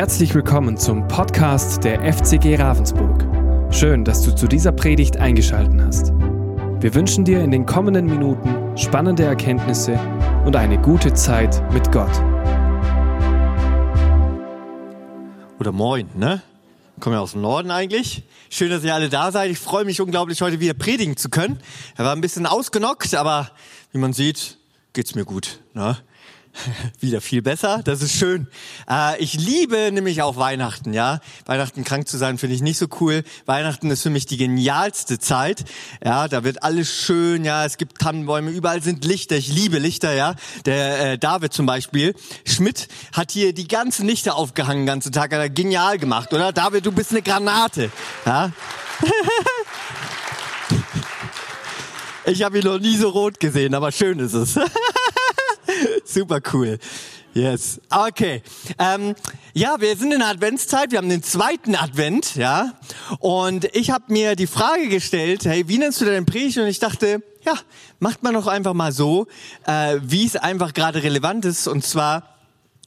Herzlich 0.00 0.34
willkommen 0.34 0.78
zum 0.78 1.06
Podcast 1.08 1.84
der 1.84 2.00
FCG 2.10 2.56
Ravensburg. 2.56 3.22
Schön, 3.70 4.02
dass 4.02 4.22
du 4.22 4.34
zu 4.34 4.46
dieser 4.46 4.72
Predigt 4.72 5.18
eingeschaltet 5.18 5.78
hast. 5.78 6.12
Wir 6.80 6.94
wünschen 6.94 7.26
dir 7.26 7.44
in 7.44 7.50
den 7.50 7.66
kommenden 7.66 8.06
Minuten 8.06 8.78
spannende 8.78 9.24
Erkenntnisse 9.24 10.00
und 10.46 10.56
eine 10.56 10.80
gute 10.80 11.12
Zeit 11.12 11.62
mit 11.74 11.92
Gott. 11.92 12.10
Oder 15.58 15.70
moin, 15.70 16.08
ne? 16.14 16.40
Kommen 16.98 17.16
ja 17.16 17.20
aus 17.20 17.32
dem 17.32 17.42
Norden 17.42 17.70
eigentlich. 17.70 18.22
Schön, 18.48 18.70
dass 18.70 18.82
ihr 18.82 18.94
alle 18.94 19.10
da 19.10 19.30
seid. 19.30 19.50
Ich 19.50 19.58
freue 19.58 19.84
mich 19.84 20.00
unglaublich, 20.00 20.40
heute 20.40 20.60
wieder 20.60 20.72
predigen 20.72 21.18
zu 21.18 21.28
können. 21.28 21.60
Er 21.98 22.06
war 22.06 22.16
ein 22.16 22.22
bisschen 22.22 22.46
ausgenockt, 22.46 23.14
aber 23.14 23.50
wie 23.92 23.98
man 23.98 24.14
sieht, 24.14 24.56
geht's 24.94 25.14
mir 25.14 25.26
gut. 25.26 25.60
Ne? 25.74 25.98
wieder 27.00 27.20
viel 27.20 27.42
besser. 27.42 27.80
Das 27.84 28.02
ist 28.02 28.12
schön. 28.12 28.48
Äh, 28.88 29.20
ich 29.22 29.34
liebe 29.34 29.90
nämlich 29.92 30.22
auch 30.22 30.36
Weihnachten, 30.36 30.92
ja. 30.92 31.20
Weihnachten 31.46 31.84
krank 31.84 32.08
zu 32.08 32.16
sein 32.16 32.38
finde 32.38 32.56
ich 32.56 32.62
nicht 32.62 32.78
so 32.78 32.86
cool. 33.00 33.22
Weihnachten 33.46 33.90
ist 33.90 34.02
für 34.02 34.10
mich 34.10 34.26
die 34.26 34.36
genialste 34.36 35.18
Zeit. 35.18 35.64
Ja, 36.04 36.28
da 36.28 36.44
wird 36.44 36.62
alles 36.62 36.92
schön, 36.92 37.44
ja. 37.44 37.64
Es 37.64 37.76
gibt 37.76 37.98
Tannenbäume, 37.98 38.50
überall 38.50 38.82
sind 38.82 39.04
Lichter. 39.04 39.36
Ich 39.36 39.48
liebe 39.48 39.78
Lichter, 39.78 40.12
ja. 40.12 40.34
Der 40.64 41.12
äh, 41.12 41.18
David 41.18 41.52
zum 41.52 41.66
Beispiel. 41.66 42.14
Schmidt 42.44 42.88
hat 43.12 43.30
hier 43.30 43.52
die 43.52 43.68
ganzen 43.68 44.06
Lichter 44.06 44.36
aufgehangen, 44.36 44.82
den 44.82 44.86
ganzen 44.86 45.12
Tag. 45.12 45.32
Hat 45.32 45.40
er 45.40 45.50
genial 45.50 45.98
gemacht, 45.98 46.32
oder? 46.32 46.52
David, 46.52 46.86
du 46.86 46.92
bist 46.92 47.10
eine 47.10 47.22
Granate. 47.22 47.90
Ja. 48.26 48.52
Ich 52.26 52.42
habe 52.42 52.58
ihn 52.58 52.64
noch 52.64 52.78
nie 52.78 52.96
so 52.96 53.08
rot 53.08 53.40
gesehen, 53.40 53.74
aber 53.74 53.90
schön 53.90 54.18
ist 54.18 54.34
es. 54.34 54.54
Super 56.10 56.40
cool. 56.52 56.76
Yes. 57.34 57.80
Okay. 57.88 58.42
Ähm, 58.80 59.14
ja, 59.54 59.76
wir 59.80 59.94
sind 59.96 60.12
in 60.12 60.18
der 60.18 60.28
Adventszeit. 60.28 60.90
Wir 60.90 60.98
haben 60.98 61.08
den 61.08 61.22
zweiten 61.22 61.76
Advent, 61.76 62.34
ja. 62.34 62.72
Und 63.20 63.66
ich 63.76 63.90
habe 63.90 64.12
mir 64.12 64.34
die 64.34 64.48
Frage 64.48 64.88
gestellt: 64.88 65.44
Hey, 65.44 65.68
wie 65.68 65.78
nennst 65.78 66.00
du 66.00 66.04
deine 66.04 66.26
Predigt? 66.26 66.58
Und 66.58 66.66
ich 66.66 66.80
dachte, 66.80 67.22
ja, 67.46 67.54
macht 68.00 68.24
man 68.24 68.34
doch 68.34 68.48
einfach 68.48 68.74
mal 68.74 68.90
so, 68.90 69.28
äh, 69.66 70.00
wie 70.02 70.26
es 70.26 70.34
einfach 70.34 70.74
gerade 70.74 71.04
relevant 71.04 71.44
ist. 71.44 71.68
Und 71.68 71.84
zwar, 71.84 72.34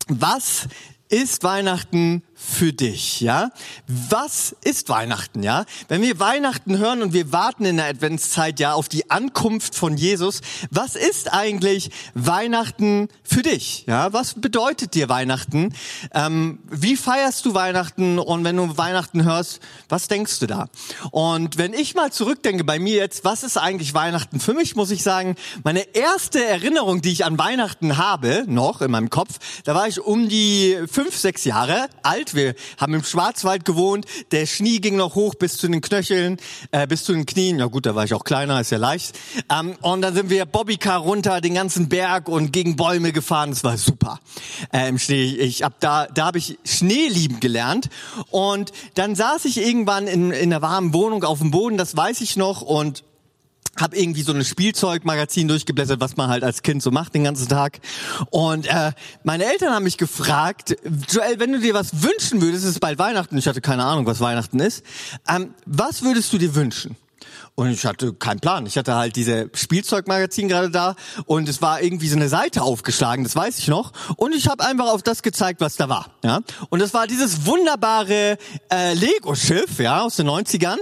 was 0.09 0.67
ist 1.07 1.45
Weihnachten 1.45 2.23
für 2.45 2.73
dich, 2.73 3.21
ja? 3.21 3.51
Was 3.87 4.55
ist 4.63 4.89
Weihnachten, 4.89 5.43
ja? 5.43 5.65
Wenn 5.87 6.01
wir 6.01 6.19
Weihnachten 6.19 6.77
hören 6.77 7.01
und 7.01 7.13
wir 7.13 7.31
warten 7.31 7.65
in 7.65 7.77
der 7.77 7.87
Adventszeit 7.87 8.59
ja 8.59 8.73
auf 8.73 8.89
die 8.89 9.09
Ankunft 9.09 9.75
von 9.75 9.97
Jesus, 9.97 10.41
was 10.69 10.95
ist 10.95 11.33
eigentlich 11.33 11.89
Weihnachten 12.13 13.07
für 13.23 13.41
dich, 13.41 13.85
ja? 13.87 14.11
Was 14.11 14.33
bedeutet 14.35 14.93
dir 14.93 15.07
Weihnachten? 15.07 15.73
Ähm, 16.13 16.59
wie 16.69 16.97
feierst 16.97 17.45
du 17.45 17.53
Weihnachten? 17.53 18.19
Und 18.19 18.43
wenn 18.43 18.57
du 18.57 18.77
Weihnachten 18.77 19.23
hörst, 19.23 19.61
was 19.87 20.07
denkst 20.07 20.39
du 20.39 20.47
da? 20.47 20.67
Und 21.11 21.57
wenn 21.57 21.73
ich 21.73 21.95
mal 21.95 22.11
zurückdenke 22.11 22.65
bei 22.65 22.77
mir 22.77 22.97
jetzt, 22.97 23.23
was 23.23 23.43
ist 23.43 23.57
eigentlich 23.57 23.93
Weihnachten 23.93 24.39
für 24.39 24.53
mich, 24.53 24.75
muss 24.75 24.91
ich 24.91 25.01
sagen, 25.01 25.35
meine 25.63 25.95
erste 25.95 26.43
Erinnerung, 26.43 27.01
die 27.01 27.13
ich 27.13 27.23
an 27.25 27.37
Weihnachten 27.39 27.97
habe, 27.97 28.43
noch 28.47 28.81
in 28.81 28.91
meinem 28.91 29.09
Kopf, 29.09 29.39
da 29.63 29.73
war 29.75 29.87
ich 29.87 30.01
um 30.01 30.27
die 30.27 30.77
fünf, 30.91 31.15
sechs 31.15 31.45
Jahre 31.45 31.87
alt 32.01 32.32
wir 32.35 32.55
haben 32.77 32.93
im 32.93 33.03
Schwarzwald 33.03 33.65
gewohnt. 33.65 34.05
Der 34.31 34.45
Schnee 34.45 34.79
ging 34.79 34.95
noch 34.95 35.15
hoch 35.15 35.35
bis 35.35 35.57
zu 35.57 35.67
den 35.67 35.81
Knöcheln, 35.81 36.37
äh, 36.71 36.87
bis 36.87 37.03
zu 37.03 37.13
den 37.13 37.25
Knien. 37.25 37.59
Ja 37.59 37.65
gut, 37.65 37.85
da 37.85 37.95
war 37.95 38.05
ich 38.05 38.13
auch 38.13 38.23
kleiner, 38.23 38.59
ist 38.61 38.71
ja 38.71 38.77
leicht. 38.77 39.17
Ähm, 39.49 39.75
und 39.81 40.01
dann 40.01 40.13
sind 40.13 40.29
wir 40.29 40.45
Bobbycar 40.45 40.99
runter 40.99 41.41
den 41.41 41.53
ganzen 41.53 41.89
Berg 41.89 42.27
und 42.27 42.51
gegen 42.51 42.75
Bäume 42.75 43.11
gefahren. 43.11 43.51
Das 43.51 43.63
war 43.63 43.77
super 43.77 44.19
äh, 44.71 44.87
im 44.89 44.99
Schnee. 44.99 45.23
Ich 45.23 45.63
hab 45.63 45.79
da, 45.79 46.07
da 46.07 46.27
habe 46.27 46.37
ich 46.37 46.57
Schnee 46.65 47.07
lieben 47.07 47.39
gelernt. 47.39 47.89
Und 48.29 48.71
dann 48.95 49.15
saß 49.15 49.45
ich 49.45 49.57
irgendwann 49.57 50.07
in, 50.07 50.31
in 50.31 50.51
einer 50.53 50.61
warmen 50.61 50.93
Wohnung 50.93 51.23
auf 51.23 51.39
dem 51.39 51.51
Boden, 51.51 51.77
das 51.77 51.95
weiß 51.95 52.21
ich 52.21 52.35
noch. 52.35 52.61
Und 52.61 53.03
habe 53.79 53.97
irgendwie 53.97 54.21
so 54.21 54.33
ein 54.33 54.43
Spielzeugmagazin 54.43 55.47
durchgeblättert, 55.47 55.99
was 55.99 56.15
man 56.15 56.29
halt 56.29 56.43
als 56.43 56.61
Kind 56.61 56.83
so 56.83 56.91
macht 56.91 57.15
den 57.15 57.23
ganzen 57.23 57.47
Tag. 57.47 57.79
Und 58.29 58.67
äh, 58.67 58.91
meine 59.23 59.45
Eltern 59.45 59.73
haben 59.73 59.83
mich 59.83 59.97
gefragt, 59.97 60.75
Joel, 61.09 61.39
wenn 61.39 61.51
du 61.51 61.59
dir 61.59 61.73
was 61.73 62.03
wünschen 62.03 62.41
würdest, 62.41 62.63
es 62.63 62.71
ist 62.71 62.79
bald 62.79 62.99
Weihnachten, 62.99 63.37
ich 63.37 63.47
hatte 63.47 63.61
keine 63.61 63.83
Ahnung, 63.83 64.05
was 64.05 64.19
Weihnachten 64.19 64.59
ist, 64.59 64.83
ähm, 65.27 65.53
was 65.65 66.03
würdest 66.03 66.31
du 66.33 66.37
dir 66.37 66.55
wünschen? 66.55 66.95
Und 67.55 67.69
ich 67.69 67.85
hatte 67.85 68.13
keinen 68.13 68.39
Plan. 68.39 68.65
Ich 68.65 68.77
hatte 68.77 68.95
halt 68.95 69.15
diese 69.15 69.49
Spielzeugmagazin 69.53 70.47
gerade 70.47 70.71
da 70.71 70.95
und 71.25 71.47
es 71.47 71.61
war 71.61 71.81
irgendwie 71.81 72.07
so 72.07 72.15
eine 72.15 72.27
Seite 72.27 72.63
aufgeschlagen, 72.63 73.23
das 73.23 73.35
weiß 73.35 73.59
ich 73.59 73.67
noch. 73.67 73.91
Und 74.17 74.33
ich 74.33 74.47
habe 74.47 74.65
einfach 74.65 74.91
auf 74.91 75.03
das 75.03 75.21
gezeigt, 75.21 75.61
was 75.61 75.75
da 75.75 75.87
war. 75.87 76.07
Ja? 76.23 76.39
Und 76.69 76.81
das 76.81 76.95
war 76.95 77.05
dieses 77.05 77.45
wunderbare 77.45 78.37
äh, 78.71 78.93
Lego-Schiff 78.95 79.79
ja, 79.79 80.01
aus 80.01 80.15
den 80.15 80.27
90ern. 80.27 80.77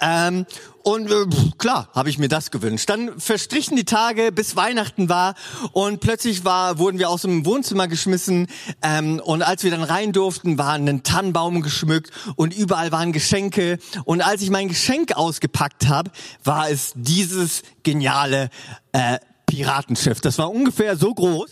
Ähm, 0.00 0.46
und 0.86 1.10
äh, 1.10 1.26
klar, 1.58 1.88
habe 1.96 2.10
ich 2.10 2.18
mir 2.18 2.28
das 2.28 2.52
gewünscht. 2.52 2.88
Dann 2.88 3.18
verstrichen 3.18 3.76
die 3.76 3.84
Tage, 3.84 4.30
bis 4.30 4.54
Weihnachten 4.54 5.08
war 5.08 5.34
und 5.72 5.98
plötzlich 5.98 6.44
war, 6.44 6.78
wurden 6.78 7.00
wir 7.00 7.10
aus 7.10 7.22
dem 7.22 7.44
Wohnzimmer 7.44 7.88
geschmissen 7.88 8.46
ähm, 8.82 9.18
und 9.18 9.42
als 9.42 9.64
wir 9.64 9.72
dann 9.72 9.82
rein 9.82 10.12
durften, 10.12 10.58
war 10.58 10.74
ein 10.74 11.02
Tannenbaum 11.02 11.60
geschmückt 11.62 12.12
und 12.36 12.56
überall 12.56 12.92
waren 12.92 13.10
Geschenke. 13.10 13.78
Und 14.04 14.20
als 14.20 14.42
ich 14.42 14.50
mein 14.50 14.68
Geschenk 14.68 15.16
ausgepackt 15.16 15.88
habe, 15.88 16.12
war 16.44 16.70
es 16.70 16.92
dieses 16.94 17.62
geniale 17.82 18.48
äh, 18.92 19.18
Piratenschiff. 19.46 20.20
Das 20.20 20.38
war 20.38 20.52
ungefähr 20.52 20.96
so 20.96 21.12
groß 21.12 21.50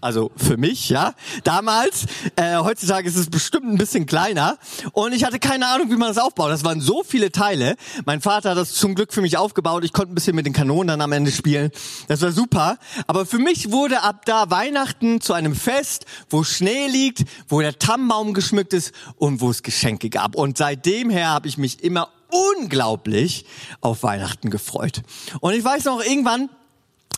also 0.00 0.30
für 0.36 0.56
mich, 0.56 0.88
ja, 0.88 1.14
damals. 1.44 2.06
Äh, 2.36 2.56
heutzutage 2.56 3.08
ist 3.08 3.16
es 3.16 3.28
bestimmt 3.28 3.66
ein 3.66 3.76
bisschen 3.76 4.06
kleiner. 4.06 4.58
Und 4.92 5.12
ich 5.12 5.24
hatte 5.24 5.38
keine 5.38 5.66
Ahnung, 5.66 5.90
wie 5.90 5.96
man 5.96 6.08
das 6.08 6.18
aufbaut. 6.18 6.50
Das 6.50 6.64
waren 6.64 6.80
so 6.80 7.02
viele 7.02 7.30
Teile. 7.30 7.76
Mein 8.06 8.20
Vater 8.20 8.50
hat 8.50 8.56
das 8.56 8.72
zum 8.72 8.94
Glück 8.94 9.12
für 9.12 9.20
mich 9.20 9.36
aufgebaut. 9.36 9.84
Ich 9.84 9.92
konnte 9.92 10.12
ein 10.12 10.14
bisschen 10.14 10.34
mit 10.36 10.46
den 10.46 10.52
Kanonen 10.52 10.88
dann 10.88 11.00
am 11.00 11.12
Ende 11.12 11.30
spielen. 11.30 11.70
Das 12.08 12.22
war 12.22 12.32
super. 12.32 12.78
Aber 13.06 13.26
für 13.26 13.38
mich 13.38 13.70
wurde 13.70 14.02
ab 14.02 14.24
da 14.24 14.50
Weihnachten 14.50 15.20
zu 15.20 15.34
einem 15.34 15.54
Fest, 15.54 16.06
wo 16.30 16.44
Schnee 16.44 16.88
liegt, 16.88 17.24
wo 17.48 17.60
der 17.60 17.78
Tannenbaum 17.78 18.32
geschmückt 18.32 18.72
ist 18.72 18.92
und 19.16 19.40
wo 19.40 19.50
es 19.50 19.62
Geschenke 19.62 20.08
gab. 20.08 20.34
Und 20.34 20.56
seitdem 20.56 21.10
her 21.10 21.28
habe 21.28 21.48
ich 21.48 21.58
mich 21.58 21.84
immer 21.84 22.08
unglaublich 22.30 23.44
auf 23.80 24.02
Weihnachten 24.02 24.50
gefreut. 24.50 25.02
Und 25.40 25.54
ich 25.54 25.64
weiß 25.64 25.84
noch, 25.84 26.02
irgendwann 26.02 26.48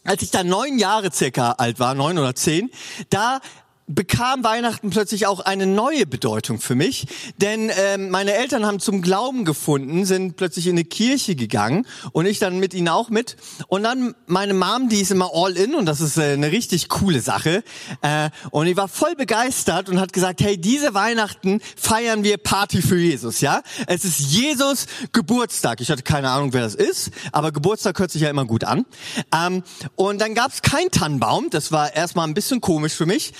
als 0.04 0.22
ich 0.22 0.30
da 0.30 0.42
neun 0.42 0.78
Jahre 0.78 1.12
circa 1.12 1.52
alt 1.52 1.78
war, 1.78 1.94
neun 1.94 2.18
oder 2.18 2.34
zehn, 2.34 2.70
da 3.10 3.40
bekam 3.86 4.44
Weihnachten 4.44 4.90
plötzlich 4.90 5.26
auch 5.26 5.40
eine 5.40 5.66
neue 5.66 6.06
Bedeutung 6.06 6.60
für 6.60 6.74
mich, 6.74 7.06
denn 7.38 7.70
ähm, 7.76 8.10
meine 8.10 8.34
Eltern 8.34 8.64
haben 8.64 8.80
zum 8.80 9.02
Glauben 9.02 9.44
gefunden, 9.44 10.04
sind 10.04 10.36
plötzlich 10.36 10.66
in 10.66 10.72
eine 10.72 10.84
Kirche 10.84 11.34
gegangen 11.34 11.86
und 12.12 12.26
ich 12.26 12.38
dann 12.38 12.58
mit 12.58 12.74
ihnen 12.74 12.88
auch 12.88 13.10
mit. 13.10 13.36
Und 13.68 13.82
dann 13.82 14.14
meine 14.26 14.54
Mom, 14.54 14.88
die 14.88 15.00
ist 15.00 15.10
immer 15.10 15.30
all 15.34 15.56
in 15.56 15.74
und 15.74 15.86
das 15.86 16.00
ist 16.00 16.16
äh, 16.16 16.32
eine 16.32 16.52
richtig 16.52 16.88
coole 16.88 17.20
Sache. 17.20 17.62
Äh, 18.02 18.30
und 18.50 18.66
die 18.66 18.76
war 18.76 18.88
voll 18.88 19.14
begeistert 19.16 19.88
und 19.88 20.00
hat 20.00 20.12
gesagt, 20.12 20.40
hey, 20.40 20.58
diese 20.58 20.94
Weihnachten 20.94 21.60
feiern 21.76 22.24
wir 22.24 22.38
Party 22.38 22.82
für 22.82 22.98
Jesus, 22.98 23.40
ja? 23.40 23.62
Es 23.86 24.04
ist 24.04 24.20
Jesus 24.20 24.86
Geburtstag. 25.12 25.80
Ich 25.80 25.90
hatte 25.90 26.02
keine 26.02 26.30
Ahnung, 26.30 26.52
wer 26.52 26.62
das 26.62 26.74
ist, 26.74 27.10
aber 27.32 27.52
Geburtstag 27.52 27.98
hört 27.98 28.10
sich 28.10 28.22
ja 28.22 28.30
immer 28.30 28.44
gut 28.44 28.64
an. 28.64 28.86
Ähm, 29.34 29.62
und 29.96 30.20
dann 30.20 30.34
gab 30.34 30.52
es 30.52 30.62
kein 30.62 30.90
Tannenbaum, 30.90 31.50
das 31.50 31.72
war 31.72 31.94
erstmal 31.94 32.26
ein 32.28 32.34
bisschen 32.34 32.60
komisch 32.60 32.94
für 32.94 33.06
mich. 33.06 33.32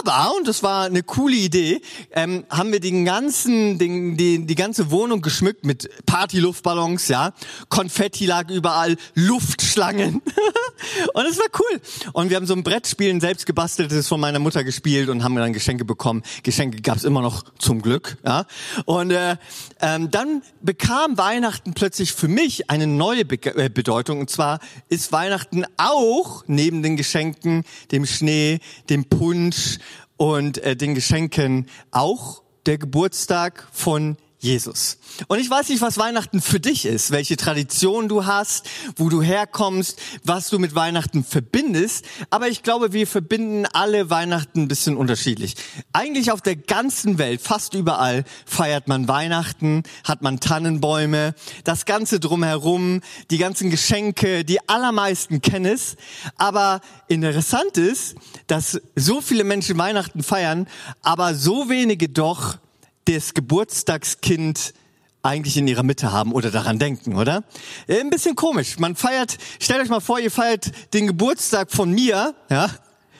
Aber, 0.00 0.34
und 0.36 0.48
das 0.48 0.62
war 0.62 0.86
eine 0.86 1.02
coole 1.02 1.36
Idee, 1.36 1.80
ähm, 2.12 2.44
haben 2.50 2.72
wir 2.72 2.80
den 2.80 3.04
ganzen, 3.04 3.78
den, 3.78 4.16
die, 4.16 4.44
die 4.44 4.54
ganze 4.54 4.90
Wohnung 4.90 5.20
geschmückt 5.20 5.64
mit 5.64 5.88
Partyluftballons, 6.06 7.08
ja. 7.08 7.32
Konfetti 7.68 8.26
lag 8.26 8.50
überall, 8.50 8.96
Luftschlangen. 9.14 10.22
und 11.14 11.26
es 11.26 11.38
war 11.38 11.46
cool. 11.60 11.80
Und 12.12 12.30
wir 12.30 12.36
haben 12.36 12.46
so 12.46 12.54
ein 12.54 12.62
Brettspielen 12.62 13.20
selbst 13.20 13.46
gebasteltes 13.46 14.08
von 14.08 14.18
meiner 14.18 14.38
Mutter 14.38 14.64
gespielt 14.64 15.08
und 15.08 15.22
haben 15.22 15.36
dann 15.36 15.52
Geschenke 15.52 15.84
bekommen. 15.84 16.22
Geschenke 16.42 16.80
gab's 16.80 17.04
immer 17.04 17.22
noch 17.22 17.44
zum 17.58 17.80
Glück, 17.80 18.16
ja. 18.24 18.44
Und 18.86 19.12
äh, 19.12 19.36
ähm, 19.80 20.10
dann 20.10 20.42
bekam 20.62 21.16
Weihnachten 21.18 21.74
plötzlich 21.74 22.12
für 22.12 22.28
mich 22.28 22.70
eine 22.70 22.86
neue 22.86 23.24
Be 23.24 23.36
äh, 23.44 23.68
Bedeutung. 23.68 24.20
Und 24.20 24.30
zwar 24.30 24.58
ist 24.88 25.12
Weihnachten 25.12 25.64
auch 25.76 26.44
neben 26.46 26.82
den 26.82 26.96
Geschenken, 26.96 27.64
dem 27.92 28.06
Schnee, 28.06 28.58
dem 28.88 29.04
Punsch 29.04 29.75
und 30.16 30.58
äh, 30.58 30.76
den 30.76 30.94
Geschenken 30.94 31.66
auch 31.90 32.42
der 32.66 32.78
Geburtstag 32.78 33.66
von 33.72 34.16
Jesus. 34.46 34.98
Und 35.28 35.40
ich 35.40 35.50
weiß 35.50 35.68
nicht, 35.70 35.80
was 35.80 35.98
Weihnachten 35.98 36.40
für 36.40 36.60
dich 36.60 36.86
ist, 36.86 37.10
welche 37.10 37.36
Tradition 37.36 38.08
du 38.08 38.26
hast, 38.26 38.66
wo 38.96 39.08
du 39.08 39.20
herkommst, 39.22 39.98
was 40.22 40.48
du 40.50 40.58
mit 40.58 40.74
Weihnachten 40.74 41.24
verbindest. 41.24 42.04
Aber 42.30 42.48
ich 42.48 42.62
glaube, 42.62 42.92
wir 42.92 43.06
verbinden 43.06 43.66
alle 43.66 44.08
Weihnachten 44.08 44.62
ein 44.62 44.68
bisschen 44.68 44.96
unterschiedlich. 44.96 45.56
Eigentlich 45.92 46.30
auf 46.30 46.42
der 46.42 46.56
ganzen 46.56 47.18
Welt, 47.18 47.40
fast 47.40 47.74
überall, 47.74 48.24
feiert 48.44 48.88
man 48.88 49.08
Weihnachten, 49.08 49.82
hat 50.04 50.22
man 50.22 50.38
Tannenbäume, 50.38 51.34
das 51.64 51.84
Ganze 51.84 52.20
drumherum, 52.20 53.00
die 53.30 53.38
ganzen 53.38 53.70
Geschenke, 53.70 54.44
die 54.44 54.68
allermeisten 54.68 55.42
kennen 55.42 55.66
es. 55.66 55.96
Aber 56.36 56.80
interessant 57.08 57.76
ist, 57.76 58.14
dass 58.46 58.80
so 58.94 59.20
viele 59.20 59.42
Menschen 59.42 59.76
Weihnachten 59.76 60.22
feiern, 60.22 60.68
aber 61.02 61.34
so 61.34 61.68
wenige 61.68 62.08
doch 62.08 62.58
das 63.06 63.34
Geburtstagskind 63.34 64.74
eigentlich 65.22 65.56
in 65.56 65.66
ihrer 65.66 65.82
Mitte 65.82 66.12
haben 66.12 66.32
oder 66.32 66.50
daran 66.50 66.78
denken, 66.78 67.16
oder? 67.16 67.42
Äh, 67.88 68.00
ein 68.00 68.10
bisschen 68.10 68.36
komisch. 68.36 68.78
Man 68.78 68.94
feiert, 68.94 69.38
stellt 69.60 69.82
euch 69.82 69.88
mal 69.88 70.00
vor, 70.00 70.20
ihr 70.20 70.30
feiert 70.30 70.70
den 70.94 71.06
Geburtstag 71.06 71.72
von 71.72 71.90
mir, 71.90 72.34
ja, 72.48 72.70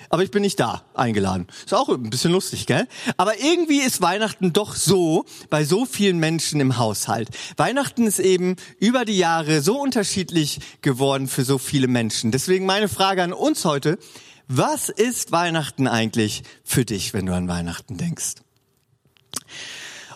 aber 0.08 0.22
ich 0.22 0.30
bin 0.30 0.42
nicht 0.42 0.60
da 0.60 0.82
eingeladen. 0.94 1.48
Ist 1.64 1.74
auch 1.74 1.88
ein 1.88 2.10
bisschen 2.10 2.30
lustig, 2.30 2.66
gell? 2.66 2.86
Aber 3.16 3.40
irgendwie 3.40 3.80
ist 3.80 4.00
Weihnachten 4.00 4.52
doch 4.52 4.76
so 4.76 5.24
bei 5.50 5.64
so 5.64 5.84
vielen 5.84 6.18
Menschen 6.18 6.60
im 6.60 6.78
Haushalt. 6.78 7.28
Weihnachten 7.56 8.06
ist 8.06 8.20
eben 8.20 8.54
über 8.78 9.04
die 9.04 9.18
Jahre 9.18 9.60
so 9.62 9.80
unterschiedlich 9.80 10.60
geworden 10.80 11.26
für 11.26 11.44
so 11.44 11.58
viele 11.58 11.88
Menschen. 11.88 12.30
Deswegen 12.30 12.66
meine 12.66 12.88
Frage 12.88 13.22
an 13.22 13.32
uns 13.32 13.64
heute. 13.64 13.98
Was 14.48 14.90
ist 14.90 15.32
Weihnachten 15.32 15.88
eigentlich 15.88 16.44
für 16.62 16.84
dich, 16.84 17.12
wenn 17.12 17.26
du 17.26 17.34
an 17.34 17.48
Weihnachten 17.48 17.96
denkst? 17.96 18.45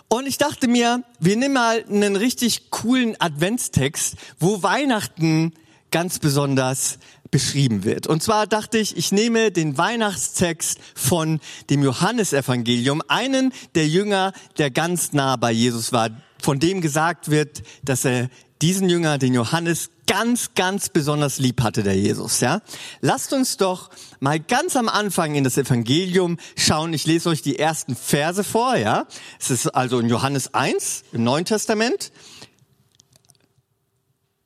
Und 0.07 0.27
ich 0.27 0.37
dachte 0.37 0.67
mir, 0.67 1.03
wir 1.19 1.37
nehmen 1.37 1.53
mal 1.53 1.85
einen 1.87 2.15
richtig 2.15 2.69
coolen 2.69 3.15
Adventstext, 3.19 4.15
wo 4.39 4.61
Weihnachten 4.61 5.53
ganz 5.89 6.19
besonders 6.19 6.99
beschrieben 7.31 7.85
wird. 7.85 8.07
Und 8.07 8.21
zwar 8.21 8.45
dachte 8.45 8.77
ich, 8.77 8.97
ich 8.97 9.11
nehme 9.11 9.51
den 9.51 9.77
Weihnachtstext 9.77 10.79
von 10.95 11.39
dem 11.69 11.81
Johannesevangelium, 11.81 13.01
einen 13.07 13.53
der 13.73 13.87
Jünger, 13.87 14.33
der 14.57 14.69
ganz 14.69 15.13
nah 15.13 15.37
bei 15.37 15.51
Jesus 15.51 15.93
war, 15.93 16.09
von 16.41 16.59
dem 16.59 16.81
gesagt 16.81 17.31
wird, 17.31 17.63
dass 17.83 18.03
er 18.03 18.29
diesen 18.61 18.89
Jünger, 18.89 19.17
den 19.17 19.33
Johannes, 19.33 19.89
ganz, 20.11 20.55
ganz 20.55 20.89
besonders 20.89 21.39
lieb 21.39 21.61
hatte, 21.61 21.83
der 21.83 21.95
Jesus, 21.95 22.41
ja. 22.41 22.61
Lasst 22.99 23.31
uns 23.31 23.55
doch 23.55 23.89
mal 24.19 24.41
ganz 24.41 24.75
am 24.75 24.89
Anfang 24.89 25.35
in 25.35 25.45
das 25.45 25.57
Evangelium 25.57 26.37
schauen. 26.57 26.91
Ich 26.91 27.05
lese 27.05 27.29
euch 27.29 27.41
die 27.41 27.57
ersten 27.57 27.95
Verse 27.95 28.43
vor, 28.43 28.75
ja. 28.75 29.07
Es 29.39 29.49
ist 29.49 29.67
also 29.69 29.99
in 29.99 30.09
Johannes 30.09 30.53
1 30.53 31.03
im 31.13 31.23
Neuen 31.23 31.45
Testament. 31.45 32.11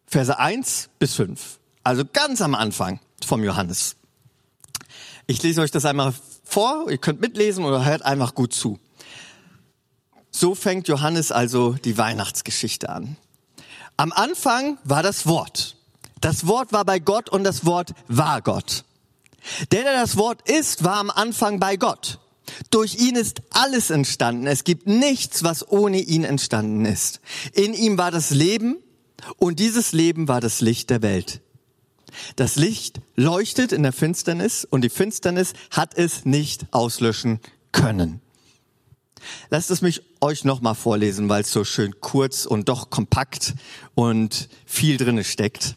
Verse 0.05 0.37
1 0.37 0.89
bis 0.99 1.15
5. 1.15 1.57
Also 1.83 2.03
ganz 2.13 2.43
am 2.43 2.53
Anfang 2.53 2.99
vom 3.25 3.43
Johannes. 3.43 3.95
Ich 5.25 5.41
lese 5.41 5.61
euch 5.61 5.71
das 5.71 5.85
einmal 5.85 6.13
vor, 6.43 6.91
ihr 6.91 6.99
könnt 6.99 7.21
mitlesen 7.21 7.65
oder 7.65 7.83
hört 7.83 8.03
einfach 8.03 8.35
gut 8.35 8.53
zu. 8.53 8.77
So 10.29 10.53
fängt 10.53 10.87
Johannes 10.87 11.31
also 11.31 11.73
die 11.73 11.97
Weihnachtsgeschichte 11.97 12.87
an. 12.87 13.17
Am 13.97 14.11
Anfang 14.11 14.77
war 14.83 15.03
das 15.03 15.25
Wort. 15.25 15.77
Das 16.21 16.47
Wort 16.47 16.73
war 16.73 16.85
bei 16.85 16.99
Gott 16.99 17.29
und 17.29 17.43
das 17.43 17.65
Wort 17.65 17.93
war 18.07 18.41
Gott. 18.41 18.83
Der, 19.71 19.83
der 19.83 19.93
das 19.93 20.17
Wort 20.17 20.49
ist, 20.49 20.83
war 20.83 20.95
am 20.95 21.09
Anfang 21.09 21.59
bei 21.59 21.77
Gott. 21.77 22.19
Durch 22.71 22.95
ihn 22.95 23.15
ist 23.15 23.41
alles 23.51 23.89
entstanden. 23.89 24.47
Es 24.47 24.63
gibt 24.63 24.87
nichts, 24.87 25.43
was 25.43 25.67
ohne 25.67 25.99
ihn 26.01 26.23
entstanden 26.23 26.85
ist. 26.85 27.21
In 27.53 27.73
ihm 27.73 27.97
war 27.97 28.11
das 28.11 28.31
Leben 28.31 28.77
und 29.37 29.59
dieses 29.59 29.91
Leben 29.93 30.27
war 30.27 30.41
das 30.41 30.61
Licht 30.61 30.89
der 30.89 31.01
Welt. 31.01 31.41
Das 32.35 32.55
Licht 32.55 33.01
leuchtet 33.15 33.71
in 33.71 33.83
der 33.83 33.93
Finsternis 33.93 34.65
und 34.65 34.81
die 34.81 34.89
Finsternis 34.89 35.53
hat 35.71 35.97
es 35.97 36.25
nicht 36.25 36.65
auslöschen 36.71 37.39
können. 37.71 38.21
Lasst 39.49 39.71
es 39.71 39.81
mich 39.81 40.01
euch 40.25 40.43
nochmal 40.43 40.73
vorlesen, 40.73 41.29
weil 41.29 41.41
es 41.41 41.51
so 41.51 41.63
schön 41.63 42.01
kurz 42.01 42.47
und 42.47 42.67
doch 42.67 42.89
kompakt 42.89 43.53
und 43.93 44.49
viel 44.65 44.97
drinne 44.97 45.23
steckt. 45.23 45.75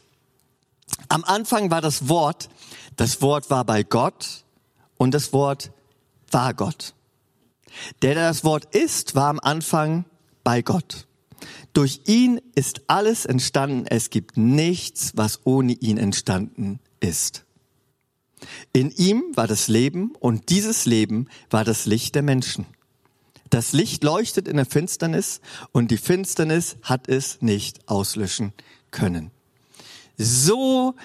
Am 1.07 1.23
Anfang 1.23 1.69
war 1.69 1.81
das 1.81 2.09
Wort, 2.09 2.49
das 2.95 3.21
Wort 3.21 3.51
war 3.51 3.63
bei 3.63 3.83
Gott 3.83 4.43
und 4.97 5.13
das 5.13 5.33
Wort 5.33 5.71
war 6.31 6.55
Gott. 6.55 6.95
Der, 8.01 8.15
der 8.15 8.27
das 8.27 8.43
Wort 8.43 8.73
ist, 8.75 9.13
war 9.13 9.29
am 9.29 9.39
Anfang 9.39 10.05
bei 10.43 10.63
Gott. 10.63 11.05
Durch 11.73 12.01
ihn 12.07 12.41
ist 12.55 12.81
alles 12.87 13.27
entstanden. 13.27 13.85
Es 13.87 14.09
gibt 14.09 14.35
nichts, 14.35 15.11
was 15.15 15.41
ohne 15.45 15.73
ihn 15.73 15.99
entstanden 15.99 16.79
ist. 16.99 17.45
In 18.73 18.89
ihm 18.89 19.23
war 19.35 19.45
das 19.45 19.67
Leben 19.67 20.15
und 20.19 20.49
dieses 20.49 20.85
Leben 20.85 21.27
war 21.51 21.63
das 21.63 21.85
Licht 21.85 22.15
der 22.15 22.23
Menschen. 22.23 22.65
Das 23.49 23.73
Licht 23.73 24.03
leuchtet 24.03 24.47
in 24.47 24.57
der 24.57 24.65
Finsternis 24.65 25.41
und 25.71 25.91
die 25.91 25.97
Finsternis 25.97 26.77
hat 26.83 27.07
es 27.07 27.41
nicht 27.41 27.87
auslöschen 27.87 28.53
können. 28.91 29.31
So 30.17 30.95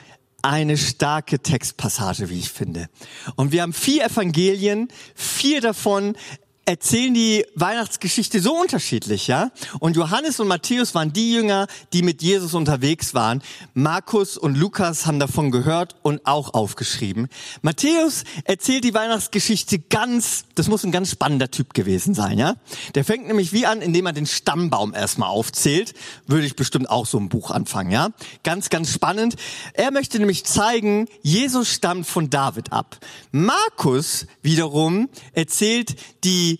eine 0.42 0.76
starke 0.76 1.38
Textpassage, 1.38 2.28
wie 2.28 2.38
ich 2.38 2.50
finde. 2.50 2.88
Und 3.36 3.52
wir 3.52 3.62
haben 3.62 3.72
vier 3.72 4.04
Evangelien, 4.04 4.88
vier 5.14 5.62
davon 5.62 6.16
erzählen 6.66 7.12
die 7.12 7.44
Weihnachtsgeschichte 7.54 8.40
so 8.40 8.54
unterschiedlich, 8.54 9.26
ja? 9.26 9.50
Und 9.80 9.96
Johannes 9.96 10.40
und 10.40 10.48
Matthäus 10.48 10.94
waren 10.94 11.12
die 11.12 11.32
Jünger, 11.32 11.66
die 11.92 12.02
mit 12.02 12.22
Jesus 12.22 12.54
unterwegs 12.54 13.14
waren. 13.14 13.42
Markus 13.74 14.38
und 14.38 14.56
Lukas 14.56 15.06
haben 15.06 15.18
davon 15.18 15.50
gehört 15.50 15.96
und 16.02 16.26
auch 16.26 16.54
aufgeschrieben. 16.54 17.28
Matthäus 17.62 18.24
erzählt 18.44 18.84
die 18.84 18.94
Weihnachtsgeschichte 18.94 19.78
ganz, 19.78 20.44
das 20.54 20.68
muss 20.68 20.84
ein 20.84 20.92
ganz 20.92 21.10
spannender 21.10 21.50
Typ 21.50 21.74
gewesen 21.74 22.14
sein, 22.14 22.38
ja? 22.38 22.54
Der 22.94 23.04
fängt 23.04 23.26
nämlich 23.26 23.52
wie 23.52 23.66
an, 23.66 23.82
indem 23.82 24.06
er 24.06 24.12
den 24.12 24.26
Stammbaum 24.26 24.94
erstmal 24.94 25.28
aufzählt. 25.28 25.94
Würde 26.26 26.46
ich 26.46 26.56
bestimmt 26.56 26.88
auch 26.88 27.06
so 27.06 27.18
ein 27.18 27.28
Buch 27.28 27.50
anfangen, 27.50 27.90
ja? 27.90 28.10
Ganz, 28.42 28.70
ganz 28.70 28.92
spannend. 28.92 29.36
Er 29.74 29.90
möchte 29.90 30.18
nämlich 30.18 30.44
zeigen, 30.44 31.08
Jesus 31.22 31.68
stammt 31.68 32.06
von 32.06 32.30
David 32.30 32.72
ab. 32.72 32.98
Markus 33.32 34.26
wiederum 34.42 35.08
erzählt 35.34 35.96
die 36.24 36.53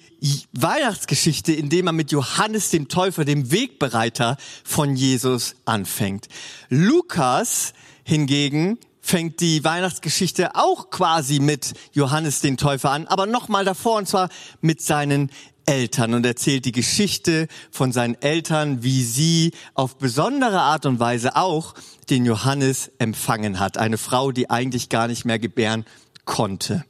Weihnachtsgeschichte, 0.52 1.52
indem 1.52 1.88
er 1.88 1.93
mit 1.93 2.12
Johannes 2.12 2.70
dem 2.70 2.88
Täufer, 2.88 3.25
dem 3.25 3.50
Wegbereiter 3.50 4.37
von 4.64 4.96
Jesus 4.96 5.56
anfängt. 5.64 6.29
Lukas 6.69 7.73
hingegen 8.05 8.79
fängt 9.00 9.41
die 9.41 9.62
Weihnachtsgeschichte 9.64 10.55
auch 10.55 10.91
quasi 10.91 11.38
mit 11.38 11.75
Johannes 11.93 12.41
den 12.41 12.56
Täufer 12.56 12.91
an, 12.91 13.06
aber 13.06 13.26
nochmal 13.26 13.64
davor 13.64 13.99
und 13.99 14.08
zwar 14.08 14.31
mit 14.62 14.81
seinen 14.81 15.31
Eltern 15.67 16.14
und 16.14 16.26
erzählt 16.26 16.64
die 16.64 16.73
Geschichte 16.73 17.49
von 17.70 17.93
seinen 17.93 18.20
Eltern, 18.20 18.82
wie 18.82 19.02
sie 19.02 19.52
auf 19.75 19.96
besondere 19.96 20.61
Art 20.61 20.87
und 20.87 21.00
Weise 21.00 21.37
auch 21.37 21.75
den 22.11 22.25
Johannes 22.25 22.91
empfangen 22.99 23.61
hat. 23.61 23.79
Eine 23.79 23.99
Frau, 23.99 24.32
die 24.32 24.50
eigentlich 24.50 24.88
gar 24.88 25.08
nicht 25.08 25.25
mehr 25.25 25.38
gebären 25.38 25.85
konnte. 26.25 26.85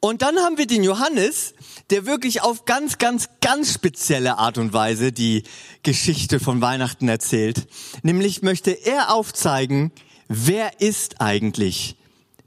Und 0.00 0.22
dann 0.22 0.36
haben 0.36 0.58
wir 0.58 0.66
den 0.66 0.84
Johannes, 0.84 1.54
der 1.90 2.06
wirklich 2.06 2.42
auf 2.42 2.64
ganz, 2.64 2.98
ganz, 2.98 3.28
ganz 3.40 3.72
spezielle 3.72 4.38
Art 4.38 4.58
und 4.58 4.72
Weise 4.72 5.12
die 5.12 5.44
Geschichte 5.82 6.40
von 6.40 6.60
Weihnachten 6.60 7.08
erzählt. 7.08 7.66
Nämlich 8.02 8.42
möchte 8.42 8.70
er 8.70 9.12
aufzeigen, 9.14 9.92
wer 10.28 10.80
ist 10.80 11.20
eigentlich 11.20 11.96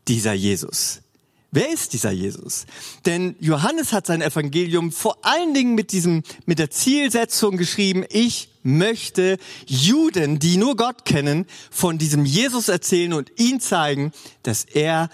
dieser 0.07 0.33
Jesus? 0.33 1.01
Wer 1.51 1.73
ist 1.73 1.93
dieser 1.93 2.11
Jesus? 2.11 2.67
Denn 3.05 3.35
Johannes 3.39 3.91
hat 3.91 4.05
sein 4.05 4.21
Evangelium 4.21 4.91
vor 4.91 5.17
allen 5.25 5.55
Dingen 5.55 5.73
mit 5.73 5.91
diesem, 5.93 6.21
mit 6.45 6.59
der 6.59 6.69
Zielsetzung 6.69 7.57
geschrieben, 7.57 8.05
ich 8.09 8.49
möchte 8.61 9.39
Juden, 9.65 10.37
die 10.37 10.57
nur 10.57 10.75
Gott 10.75 11.05
kennen, 11.05 11.47
von 11.71 11.97
diesem 11.97 12.25
Jesus 12.25 12.69
erzählen 12.69 13.13
und 13.13 13.31
ihn 13.39 13.59
zeigen, 13.59 14.11
dass 14.43 14.63
er 14.63 15.09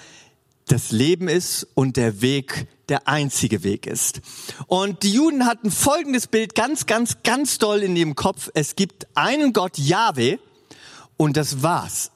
das 0.68 0.92
Leben 0.92 1.30
ist 1.30 1.68
und 1.74 1.96
der 1.96 2.22
Weg 2.22 2.68
der 2.90 3.08
einzige 3.08 3.64
Weg 3.64 3.88
ist. 3.88 4.22
Und 4.68 5.04
die 5.04 5.12
Juden 5.12 5.46
hatten 5.46 5.72
folgendes 5.72 6.28
Bild 6.28 6.56
ganz, 6.56 6.86
ganz, 6.86 7.24
ganz 7.24 7.58
doll 7.58 7.84
in 7.84 7.96
ihrem 7.96 8.16
Kopf. 8.16 8.50
Es 8.54 8.76
gibt 8.76 9.08
einen 9.16 9.54
Gott, 9.54 9.78
Yahweh, 9.78 10.38
und 11.18 11.38
das 11.38 11.64
war's. 11.64 12.12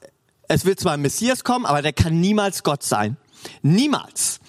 Es 0.47 0.65
wird 0.65 0.79
zwar 0.79 0.93
ein 0.93 1.01
Messias 1.01 1.43
kommen, 1.43 1.65
aber 1.65 1.81
der 1.81 1.93
kann 1.93 2.19
niemals 2.19 2.63
Gott 2.63 2.83
sein. 2.83 3.17
Niemals. 3.61 4.39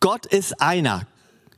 Gott 0.00 0.26
ist 0.26 0.60
einer. 0.62 1.06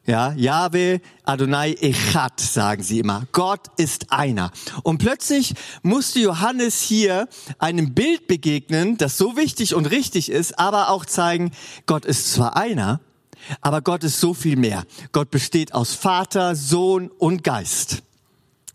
Ja, 0.04 0.32
Yahweh, 0.32 0.98
Adonai 1.24 1.74
Echad, 1.74 2.40
sagen 2.40 2.82
sie 2.82 2.98
immer. 2.98 3.28
Gott 3.30 3.68
ist 3.76 4.10
einer. 4.10 4.50
Und 4.82 4.98
plötzlich 4.98 5.54
musste 5.82 6.18
Johannes 6.18 6.80
hier 6.80 7.28
einem 7.58 7.94
Bild 7.94 8.26
begegnen, 8.26 8.96
das 8.96 9.16
so 9.16 9.36
wichtig 9.36 9.76
und 9.76 9.86
richtig 9.86 10.28
ist, 10.28 10.58
aber 10.58 10.88
auch 10.88 11.04
zeigen, 11.04 11.52
Gott 11.86 12.04
ist 12.04 12.32
zwar 12.32 12.56
einer, 12.56 13.00
aber 13.60 13.82
Gott 13.82 14.04
ist 14.04 14.20
so 14.20 14.34
viel 14.34 14.56
mehr. 14.56 14.84
Gott 15.12 15.30
besteht 15.30 15.74
aus 15.74 15.94
Vater, 15.94 16.54
Sohn 16.54 17.10
und 17.10 17.44
Geist. 17.44 18.02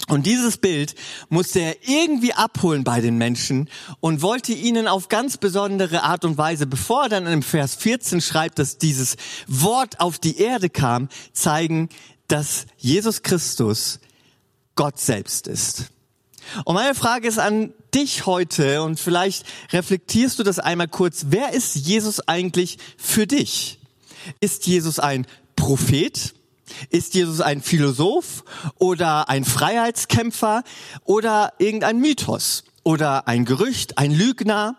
Und 0.08 0.26
dieses 0.26 0.58
Bild 0.58 0.96
musste 1.28 1.60
er 1.60 1.76
irgendwie 1.86 2.34
abholen 2.34 2.84
bei 2.84 3.02
den 3.02 3.18
Menschen 3.18 3.70
und 4.00 4.22
wollte 4.22 4.54
ihnen 4.54 4.88
auf 4.88 5.10
ganz 5.10 5.38
besondere 5.38 6.04
Art 6.04 6.24
und 6.24 6.38
Weise, 6.38 6.66
bevor 6.66 7.04
er 7.04 7.10
dann 7.10 7.28
im 7.28 7.44
Vers 7.44 7.76
14 7.76 8.22
schreibt, 8.22 8.60
dass 8.60 8.78
dieses 8.78 9.18
Wort 9.48 10.00
auf 10.00 10.18
die 10.18 10.38
Erde 10.38 10.70
kam, 10.70 11.10
zeigen, 11.34 11.90
dass 12.28 12.68
Jesus 12.78 13.22
Christus 13.22 14.00
Gott 14.76 15.00
selbst 15.00 15.48
ist. 15.48 15.92
Und 16.64 16.76
meine 16.76 16.96
Frage 16.96 17.28
ist 17.28 17.40
an 17.40 17.74
dich 17.94 18.26
heute 18.26 18.84
und 18.84 19.00
vielleicht 19.00 19.46
reflektierst 19.74 20.40
du 20.40 20.44
das 20.44 20.60
einmal 20.60 20.88
kurz. 20.88 21.26
Wer 21.30 21.54
ist 21.54 21.76
Jesus 21.76 22.26
eigentlich 22.28 22.78
für 22.98 23.28
dich? 23.28 23.77
Ist 24.40 24.68
Jesus 24.68 25.00
ein 25.00 25.26
Prophet? 25.56 26.34
Ist 26.90 27.14
Jesus 27.14 27.42
ein 27.42 27.62
Philosoph 27.62 28.44
oder 28.76 29.30
ein 29.30 29.46
Freiheitskämpfer 29.46 30.64
oder 31.06 31.54
irgendein 31.60 32.00
Mythos 32.00 32.64
oder 32.84 33.28
ein 33.28 33.46
Gerücht, 33.46 33.98
ein 33.98 34.12
Lügner? 34.12 34.76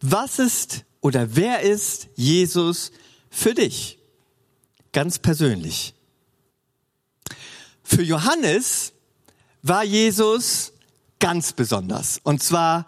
Was 0.00 0.38
ist 0.38 0.84
oder 1.00 1.36
wer 1.36 1.60
ist 1.60 2.08
Jesus 2.16 2.92
für 3.30 3.54
dich? 3.54 3.98
Ganz 4.92 5.18
persönlich. 5.18 5.94
Für 7.82 8.02
Johannes 8.02 8.92
war 9.62 9.84
Jesus 9.84 10.72
ganz 11.18 11.52
besonders. 11.52 12.20
Und 12.22 12.42
zwar 12.42 12.86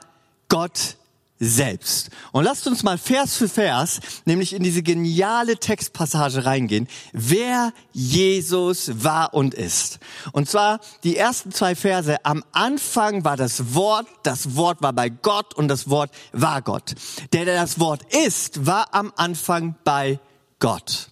Gott 0.49 0.97
selbst. 1.41 2.11
Und 2.33 2.45
lasst 2.45 2.67
uns 2.67 2.83
mal 2.83 2.99
Vers 2.99 3.35
für 3.35 3.49
Vers, 3.49 4.01
nämlich 4.27 4.53
in 4.53 4.63
diese 4.63 4.83
geniale 4.83 5.57
Textpassage 5.57 6.45
reingehen, 6.45 6.87
wer 7.13 7.73
Jesus 7.93 9.03
war 9.03 9.35
und 9.35 9.55
ist. 9.55 9.99
Und 10.33 10.49
zwar 10.49 10.81
die 11.03 11.17
ersten 11.17 11.51
zwei 11.51 11.75
Verse. 11.75 12.25
Am 12.25 12.45
Anfang 12.53 13.25
war 13.25 13.39
das 13.39 13.75
Wort, 13.75 14.07
das 14.23 14.55
Wort 14.55 14.83
war 14.83 14.93
bei 14.93 15.09
Gott 15.09 15.55
und 15.55 15.69
das 15.69 15.89
Wort 15.89 16.11
war 16.33 16.61
Gott. 16.61 16.95
Der, 17.33 17.47
der 17.47 17.57
das 17.57 17.81
Wort 17.81 18.03
ist, 18.15 18.67
war 18.67 18.95
am 18.95 19.13
Anfang 19.17 19.75
bei 19.83 20.21
Gott. 20.59 21.10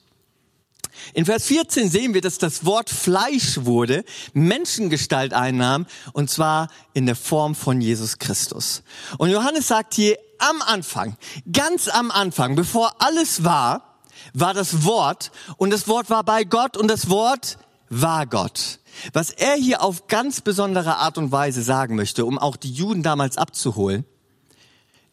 In 1.14 1.24
Vers 1.24 1.46
14 1.46 1.90
sehen 1.90 2.14
wir, 2.14 2.20
dass 2.20 2.38
das 2.38 2.64
Wort 2.64 2.90
Fleisch 2.90 3.58
wurde, 3.62 4.04
Menschengestalt 4.32 5.32
einnahm, 5.32 5.86
und 6.12 6.30
zwar 6.30 6.68
in 6.94 7.06
der 7.06 7.16
Form 7.16 7.54
von 7.54 7.80
Jesus 7.80 8.18
Christus. 8.18 8.82
Und 9.18 9.30
Johannes 9.30 9.68
sagt 9.68 9.94
hier, 9.94 10.16
am 10.38 10.62
Anfang, 10.62 11.16
ganz 11.52 11.88
am 11.88 12.10
Anfang, 12.10 12.54
bevor 12.54 12.94
alles 12.98 13.44
war, 13.44 13.98
war 14.34 14.54
das 14.54 14.84
Wort, 14.84 15.30
und 15.56 15.70
das 15.70 15.88
Wort 15.88 16.10
war 16.10 16.24
bei 16.24 16.44
Gott, 16.44 16.76
und 16.76 16.88
das 16.88 17.08
Wort 17.08 17.58
war 17.88 18.26
Gott. 18.26 18.80
Was 19.12 19.30
er 19.30 19.54
hier 19.54 19.82
auf 19.82 20.06
ganz 20.08 20.40
besondere 20.40 20.96
Art 20.96 21.18
und 21.18 21.32
Weise 21.32 21.62
sagen 21.62 21.96
möchte, 21.96 22.24
um 22.24 22.38
auch 22.38 22.56
die 22.56 22.72
Juden 22.72 23.02
damals 23.02 23.36
abzuholen, 23.36 24.04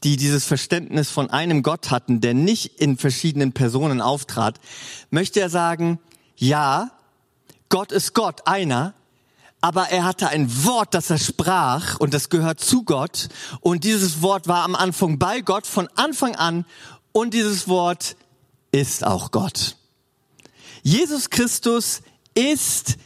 die 0.05 0.17
dieses 0.17 0.45
Verständnis 0.45 1.09
von 1.09 1.31
einem 1.31 1.63
Gott 1.63 1.89
hatten, 1.89 2.21
der 2.21 2.35
nicht 2.35 2.79
in 2.79 2.95
verschiedenen 2.95 3.53
Personen 3.53 4.01
auftrat, 4.01 4.59
möchte 5.09 5.41
er 5.41 5.49
sagen, 5.49 5.99
ja, 6.37 6.91
Gott 7.69 7.91
ist 7.91 8.13
Gott, 8.13 8.45
einer, 8.45 8.93
aber 9.61 9.89
er 9.89 10.03
hatte 10.03 10.29
ein 10.29 10.63
Wort, 10.63 10.93
das 10.93 11.09
er 11.09 11.17
sprach 11.17 11.99
und 11.99 12.13
das 12.13 12.29
gehört 12.29 12.59
zu 12.59 12.83
Gott 12.83 13.29
und 13.61 13.83
dieses 13.83 14.21
Wort 14.21 14.47
war 14.47 14.63
am 14.63 14.75
Anfang 14.75 15.17
bei 15.17 15.41
Gott 15.41 15.65
von 15.65 15.89
Anfang 15.95 16.35
an 16.35 16.65
und 17.11 17.33
dieses 17.33 17.67
Wort 17.67 18.15
ist 18.71 19.03
auch 19.03 19.31
Gott. 19.31 19.75
Jesus 20.83 21.31
Christus 21.31 22.03
ist 22.35 22.97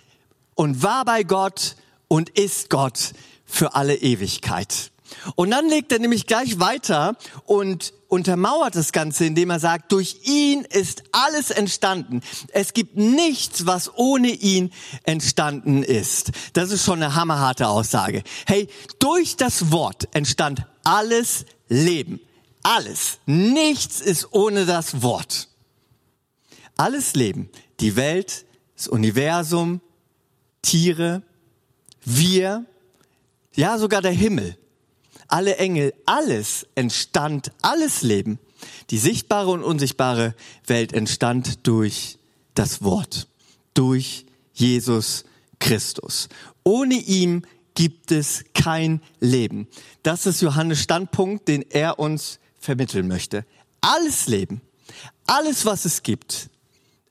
und 0.54 0.84
war 0.84 1.06
bei 1.06 1.24
Gott 1.24 1.78
und 2.10 2.30
ist 2.32 2.70
Gott 2.70 3.14
für 3.46 3.76
alle 3.76 3.96
Ewigkeit. 3.96 4.92
Und 5.36 5.52
dann 5.52 5.70
legt 5.70 5.92
er 5.92 6.00
nämlich 6.00 6.28
gleich 6.28 6.60
weiter 6.60 7.16
und 7.46 7.94
untermauert 8.08 8.76
das 8.76 8.92
Ganze, 8.92 9.26
indem 9.26 9.52
er 9.52 9.60
sagt, 9.60 9.92
durch 9.92 10.22
ihn 10.24 10.62
ist 10.62 11.04
alles 11.12 11.52
entstanden. 11.52 12.22
Es 12.50 12.74
gibt 12.74 12.98
nichts, 12.98 13.66
was 13.66 13.96
ohne 13.96 14.30
ihn 14.30 14.72
entstanden 15.04 15.84
ist. 15.84 16.32
Das 16.54 16.72
ist 16.72 16.84
schon 16.84 17.02
eine 17.02 17.16
hammerharte 17.16 17.68
Aussage. 17.68 18.24
Hey, 18.46 18.68
durch 18.98 19.38
das 19.38 19.72
Wort 19.72 20.08
entstand 20.14 20.66
alles 20.84 21.46
Leben. 21.68 22.20
Alles. 22.64 23.20
Nichts 23.26 24.02
ist 24.02 24.34
ohne 24.34 24.66
das 24.66 25.02
Wort. 25.02 25.48
Alles 26.76 27.14
Leben. 27.14 27.50
Die 27.80 27.96
Welt, 27.96 28.46
das 28.76 28.88
Universum, 28.88 29.82
Tiere, 30.62 31.22
wir, 32.04 32.66
ja 33.56 33.78
sogar 33.78 34.02
der 34.02 34.12
Himmel 34.12 34.58
alle 35.30 35.58
Engel, 35.58 35.94
alles 36.06 36.68
entstand, 36.76 37.52
alles 37.62 38.02
Leben. 38.02 38.40
Die 38.90 38.98
sichtbare 38.98 39.50
und 39.50 39.64
unsichtbare 39.64 40.36
Welt 40.66 40.94
entstand 40.94 41.66
durch 41.68 42.18
das 42.56 42.84
Wort, 42.84 43.28
durch 43.74 44.26
Jesus 44.54 45.24
Christus. 45.60 46.28
Ohne 46.64 46.96
ihm 46.96 47.44
gibt 47.76 48.12
es 48.12 48.44
kein 48.54 49.02
Leben. 49.20 49.68
Das 50.04 50.26
ist 50.26 50.42
Johannes 50.42 50.82
Standpunkt, 50.82 51.48
den 51.48 51.62
er 51.70 52.00
uns 52.00 52.40
vermitteln 52.58 53.08
möchte. 53.08 53.46
Alles 53.80 54.28
Leben, 54.28 54.62
alles 55.28 55.66
was 55.66 55.86
es 55.86 56.04
gibt, 56.04 56.50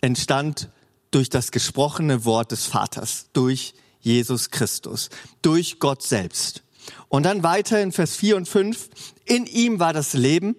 entstand 0.00 0.68
durch 1.10 1.30
das 1.30 1.52
gesprochene 1.52 2.24
Wort 2.26 2.52
des 2.52 2.66
Vaters, 2.66 3.26
durch 3.32 3.72
Jesus 4.00 4.50
Christus, 4.50 5.08
durch 5.40 5.78
Gott 5.78 6.02
selbst. 6.02 6.62
Und 7.08 7.24
dann 7.24 7.42
weiter 7.42 7.80
in 7.80 7.92
Vers 7.92 8.16
4 8.16 8.36
und 8.36 8.48
5. 8.48 8.88
In 9.24 9.46
ihm 9.46 9.80
war 9.80 9.92
das 9.92 10.12
Leben 10.14 10.56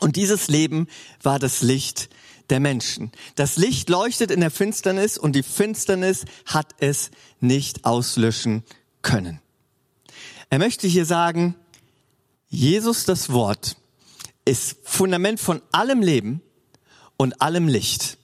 und 0.00 0.16
dieses 0.16 0.48
Leben 0.48 0.88
war 1.22 1.38
das 1.38 1.62
Licht 1.62 2.08
der 2.50 2.60
Menschen. 2.60 3.12
Das 3.36 3.56
Licht 3.56 3.88
leuchtet 3.88 4.30
in 4.30 4.40
der 4.40 4.50
Finsternis 4.50 5.16
und 5.16 5.34
die 5.34 5.42
Finsternis 5.42 6.24
hat 6.46 6.74
es 6.80 7.10
nicht 7.40 7.84
auslöschen 7.84 8.64
können. 9.02 9.40
Er 10.50 10.58
möchte 10.58 10.86
hier 10.86 11.06
sagen, 11.06 11.54
Jesus 12.48 13.04
das 13.04 13.32
Wort 13.32 13.76
ist 14.44 14.76
Fundament 14.82 15.40
von 15.40 15.62
allem 15.72 16.02
Leben 16.02 16.42
und 17.16 17.40
allem 17.40 17.68
Licht. 17.68 18.18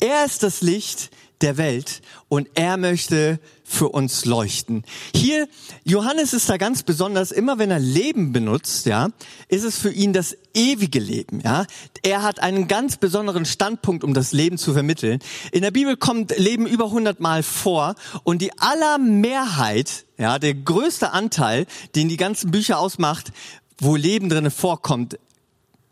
Er 0.00 0.24
ist 0.24 0.42
das 0.42 0.60
Licht 0.60 1.10
der 1.40 1.56
Welt 1.56 2.02
und 2.28 2.48
er 2.54 2.76
möchte 2.76 3.40
für 3.64 3.88
uns 3.88 4.26
leuchten. 4.26 4.84
Hier, 5.14 5.48
Johannes 5.84 6.34
ist 6.34 6.48
da 6.48 6.58
ganz 6.58 6.82
besonders, 6.82 7.32
immer 7.32 7.58
wenn 7.58 7.70
er 7.70 7.78
Leben 7.78 8.32
benutzt, 8.32 8.86
ja, 8.86 9.08
ist 9.48 9.64
es 9.64 9.78
für 9.78 9.90
ihn 9.90 10.12
das 10.12 10.36
ewige 10.52 11.00
Leben, 11.00 11.40
ja. 11.40 11.66
Er 12.02 12.22
hat 12.22 12.40
einen 12.40 12.68
ganz 12.68 12.98
besonderen 12.98 13.46
Standpunkt, 13.46 14.04
um 14.04 14.12
das 14.12 14.32
Leben 14.32 14.58
zu 14.58 14.74
vermitteln. 14.74 15.18
In 15.50 15.62
der 15.62 15.70
Bibel 15.70 15.96
kommt 15.96 16.36
Leben 16.38 16.66
über 16.66 16.84
100 16.86 17.20
Mal 17.20 17.42
vor 17.42 17.94
und 18.22 18.42
die 18.42 18.56
aller 18.58 18.98
Mehrheit, 18.98 20.04
ja, 20.18 20.38
der 20.38 20.54
größte 20.54 21.12
Anteil, 21.12 21.66
den 21.94 22.08
die 22.08 22.18
ganzen 22.18 22.50
Bücher 22.50 22.78
ausmacht, 22.78 23.32
wo 23.78 23.96
Leben 23.96 24.28
drinne 24.28 24.50
vorkommt, 24.50 25.18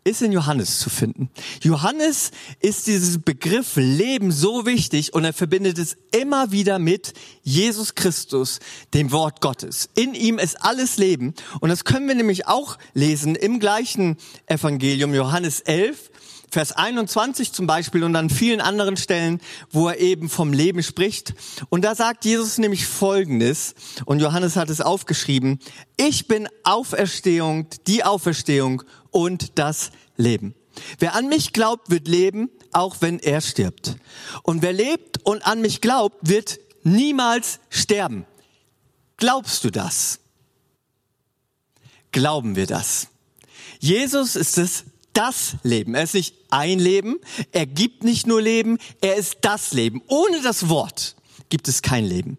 ist 0.03 0.21
in 0.21 0.31
Johannes 0.31 0.79
zu 0.79 0.89
finden. 0.89 1.29
Johannes 1.61 2.31
ist 2.59 2.87
dieses 2.87 3.21
Begriff 3.21 3.75
Leben 3.75 4.31
so 4.31 4.65
wichtig 4.65 5.13
und 5.13 5.23
er 5.23 5.33
verbindet 5.33 5.77
es 5.77 5.97
immer 6.11 6.51
wieder 6.51 6.79
mit 6.79 7.13
Jesus 7.43 7.95
Christus, 7.95 8.59
dem 8.93 9.11
Wort 9.11 9.41
Gottes. 9.41 9.89
In 9.95 10.13
ihm 10.13 10.39
ist 10.39 10.61
alles 10.63 10.97
Leben 10.97 11.33
und 11.59 11.69
das 11.69 11.85
können 11.85 12.07
wir 12.07 12.15
nämlich 12.15 12.47
auch 12.47 12.77
lesen 12.93 13.35
im 13.35 13.59
gleichen 13.59 14.17
Evangelium, 14.47 15.13
Johannes 15.13 15.61
11, 15.61 16.11
Vers 16.53 16.71
21 16.71 17.51
zum 17.51 17.65
Beispiel 17.65 18.03
und 18.03 18.15
an 18.15 18.29
vielen 18.29 18.61
anderen 18.61 18.95
Stellen, 18.95 19.41
wo 19.71 19.87
er 19.87 19.97
eben 19.97 20.29
vom 20.29 20.53
Leben 20.53 20.83
spricht. 20.83 21.33
Und 21.69 21.83
da 21.83 21.95
sagt 21.95 22.25
Jesus 22.25 22.59
nämlich 22.59 22.85
Folgendes, 22.85 23.73
und 24.05 24.19
Johannes 24.19 24.55
hat 24.55 24.69
es 24.69 24.79
aufgeschrieben, 24.79 25.57
ich 25.97 26.27
bin 26.27 26.47
Auferstehung, 26.63 27.65
die 27.87 28.03
Auferstehung 28.03 28.83
und 29.13 29.57
das 29.57 29.91
Leben. 30.17 30.53
Wer 30.99 31.15
an 31.15 31.29
mich 31.29 31.53
glaubt, 31.53 31.89
wird 31.89 32.07
leben, 32.07 32.49
auch 32.71 32.97
wenn 32.99 33.19
er 33.19 33.41
stirbt. 33.41 33.95
Und 34.41 34.61
wer 34.61 34.73
lebt 34.73 35.23
und 35.23 35.45
an 35.45 35.61
mich 35.61 35.81
glaubt, 35.81 36.27
wird 36.27 36.59
niemals 36.83 37.59
sterben. 37.69 38.25
Glaubst 39.17 39.63
du 39.63 39.69
das? 39.69 40.19
Glauben 42.11 42.55
wir 42.55 42.67
das? 42.67 43.07
Jesus 43.79 44.35
ist 44.35 44.57
es 44.57 44.85
das 45.13 45.55
Leben. 45.63 45.93
Er 45.93 46.03
ist 46.03 46.15
nicht 46.15 46.35
ein 46.49 46.79
Leben, 46.79 47.19
er 47.51 47.65
gibt 47.65 48.03
nicht 48.03 48.25
nur 48.27 48.41
Leben, 48.41 48.79
er 49.01 49.15
ist 49.15 49.37
das 49.41 49.73
Leben. 49.73 50.01
Ohne 50.07 50.41
das 50.41 50.69
Wort 50.69 51.15
gibt 51.49 51.67
es 51.67 51.81
kein 51.81 52.05
Leben. 52.05 52.37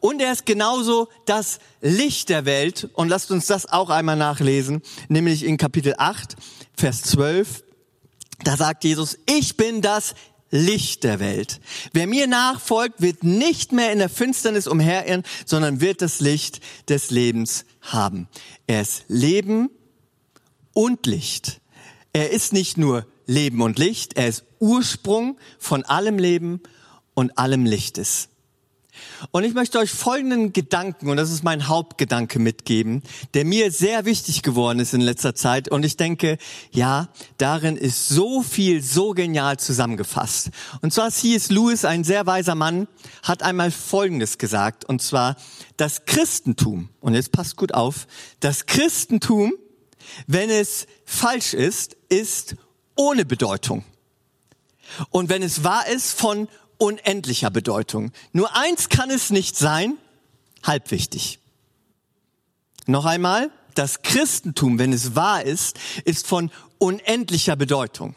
Und 0.00 0.20
er 0.20 0.32
ist 0.32 0.46
genauso 0.46 1.08
das 1.24 1.58
Licht 1.80 2.28
der 2.28 2.44
Welt. 2.44 2.88
Und 2.94 3.08
lasst 3.08 3.30
uns 3.30 3.46
das 3.46 3.66
auch 3.66 3.90
einmal 3.90 4.16
nachlesen, 4.16 4.82
nämlich 5.08 5.44
in 5.44 5.56
Kapitel 5.56 5.94
8, 5.96 6.36
Vers 6.76 7.02
12. 7.02 7.64
Da 8.44 8.56
sagt 8.56 8.84
Jesus, 8.84 9.18
ich 9.26 9.56
bin 9.56 9.80
das 9.80 10.14
Licht 10.50 11.04
der 11.04 11.20
Welt. 11.20 11.60
Wer 11.92 12.06
mir 12.06 12.26
nachfolgt, 12.26 13.00
wird 13.00 13.24
nicht 13.24 13.72
mehr 13.72 13.92
in 13.92 13.98
der 13.98 14.08
Finsternis 14.08 14.66
umherirren, 14.66 15.22
sondern 15.44 15.80
wird 15.80 16.02
das 16.02 16.20
Licht 16.20 16.60
des 16.88 17.10
Lebens 17.10 17.64
haben. 17.80 18.28
Er 18.66 18.82
ist 18.82 19.04
Leben 19.08 19.70
und 20.72 21.06
Licht. 21.06 21.60
Er 22.12 22.30
ist 22.30 22.52
nicht 22.52 22.78
nur 22.78 23.06
Leben 23.26 23.60
und 23.60 23.78
Licht, 23.78 24.16
er 24.16 24.28
ist 24.28 24.44
Ursprung 24.60 25.36
von 25.58 25.84
allem 25.84 26.18
Leben 26.18 26.62
und 27.14 27.38
allem 27.38 27.66
Lichtes. 27.66 28.28
Und 29.30 29.44
ich 29.44 29.54
möchte 29.54 29.78
euch 29.78 29.90
folgenden 29.90 30.52
Gedanken, 30.52 31.08
und 31.08 31.16
das 31.16 31.30
ist 31.30 31.44
mein 31.44 31.68
Hauptgedanke 31.68 32.38
mitgeben, 32.38 33.02
der 33.34 33.44
mir 33.44 33.70
sehr 33.70 34.04
wichtig 34.04 34.42
geworden 34.42 34.78
ist 34.78 34.94
in 34.94 35.00
letzter 35.00 35.34
Zeit. 35.34 35.68
Und 35.68 35.84
ich 35.84 35.96
denke, 35.96 36.38
ja, 36.70 37.08
darin 37.38 37.76
ist 37.76 38.08
so 38.08 38.42
viel, 38.42 38.82
so 38.82 39.12
genial 39.12 39.58
zusammengefasst. 39.58 40.50
Und 40.82 40.92
zwar 40.92 41.10
C.S. 41.10 41.50
Lewis, 41.50 41.84
ein 41.84 42.04
sehr 42.04 42.26
weiser 42.26 42.54
Mann, 42.54 42.88
hat 43.22 43.42
einmal 43.42 43.70
Folgendes 43.70 44.38
gesagt, 44.38 44.84
und 44.84 45.02
zwar, 45.02 45.36
das 45.76 46.04
Christentum, 46.04 46.88
und 47.00 47.14
jetzt 47.14 47.32
passt 47.32 47.56
gut 47.56 47.74
auf, 47.74 48.06
das 48.40 48.66
Christentum, 48.66 49.52
wenn 50.26 50.50
es 50.50 50.86
falsch 51.04 51.54
ist, 51.54 51.96
ist 52.08 52.56
ohne 52.96 53.24
Bedeutung. 53.24 53.84
Und 55.10 55.28
wenn 55.28 55.42
es 55.42 55.64
wahr 55.64 55.86
ist, 55.88 56.18
von 56.18 56.48
unendlicher 56.78 57.50
Bedeutung. 57.50 58.12
Nur 58.32 58.54
eins 58.56 58.88
kann 58.88 59.10
es 59.10 59.30
nicht 59.30 59.56
sein, 59.56 59.96
halbwichtig. 60.62 61.38
Noch 62.86 63.04
einmal, 63.04 63.50
das 63.74 64.02
Christentum, 64.02 64.78
wenn 64.78 64.92
es 64.92 65.14
wahr 65.14 65.42
ist, 65.42 65.78
ist 66.04 66.26
von 66.26 66.50
unendlicher 66.78 67.56
Bedeutung. 67.56 68.14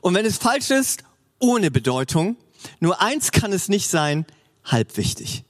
Und 0.00 0.14
wenn 0.14 0.26
es 0.26 0.38
falsch 0.38 0.70
ist, 0.70 1.04
ohne 1.42 1.70
Bedeutung. 1.70 2.36
Nur 2.80 3.02
eins 3.02 3.32
kann 3.32 3.52
es 3.52 3.68
nicht 3.68 3.88
sein, 3.88 4.24
halbwichtig. 4.64 5.44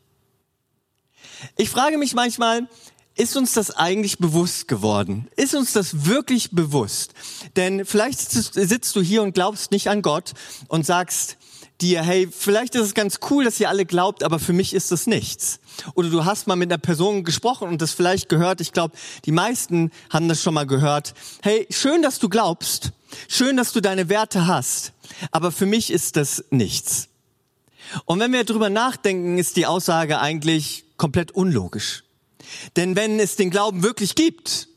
Ich 1.57 1.71
frage 1.71 1.99
mich 1.99 2.15
manchmal, 2.15 2.69
ist 3.15 3.37
uns 3.37 3.53
das 3.53 3.71
eigentlich 3.71 4.19
bewusst 4.19 4.69
geworden? 4.69 5.29
Ist 5.37 5.55
uns 5.55 5.75
das 5.75 6.07
wirklich 6.07 6.53
bewusst? 6.53 7.13
Denn 7.57 7.85
vielleicht 7.85 8.21
sitzt 8.31 8.97
du 8.97 9.03
hier 9.03 9.23
und 9.23 9.35
glaubst 9.35 9.71
nicht 9.71 9.89
an 9.89 10.01
Gott 10.01 10.33
und 10.69 10.87
sagst, 10.87 11.37
dir, 11.83 12.03
hey, 12.03 12.29
vielleicht 12.31 12.75
ist 12.75 12.83
es 12.83 12.95
ganz 12.95 13.19
cool, 13.31 13.45
dass 13.45 13.61
ihr 13.61 13.69
alle 13.69 13.85
glaubt, 13.85 14.23
aber 14.23 14.39
für 14.39 14.53
mich 14.53 14.73
ist 14.73 14.93
das 14.93 15.07
nichts. 15.07 15.61
Oder 15.95 16.09
du 16.09 16.25
hast 16.25 16.47
mal 16.47 16.57
mit 16.57 16.71
einer 16.71 16.79
Person 16.79 17.25
gesprochen 17.25 17.69
und 17.69 17.83
das 17.83 17.93
vielleicht 17.93 18.29
gehört. 18.29 18.61
Ich 18.61 18.73
glaube, 18.73 18.97
die 19.25 19.33
meisten 19.33 19.91
haben 20.11 20.29
das 20.29 20.43
schon 20.43 20.55
mal 20.55 20.67
gehört. 20.67 21.15
Hey, 21.43 21.67
schön, 21.71 22.03
dass 22.03 22.19
du 22.19 22.29
glaubst. 22.29 22.93
Schön, 23.29 23.57
dass 23.57 23.73
du 23.73 23.81
deine 23.81 24.09
Werte 24.09 24.47
hast. 24.47 24.93
Aber 25.31 25.53
für 25.53 25.67
mich 25.67 25.91
ist 25.91 26.17
das 26.17 26.45
nichts. 26.51 27.09
Und 28.05 28.21
wenn 28.21 28.33
wir 28.33 28.45
drüber 28.45 28.71
nachdenken, 28.71 29.39
ist 29.39 29.57
die 29.57 29.67
Aussage 29.67 30.21
eigentlich 30.21 30.85
komplett 30.97 31.33
unlogisch. 31.33 32.05
Denn 32.77 32.97
wenn 32.97 33.19
es 33.19 33.37
den 33.37 33.51
Glauben 33.51 33.83
wirklich 33.83 34.15
gibt, 34.15 34.69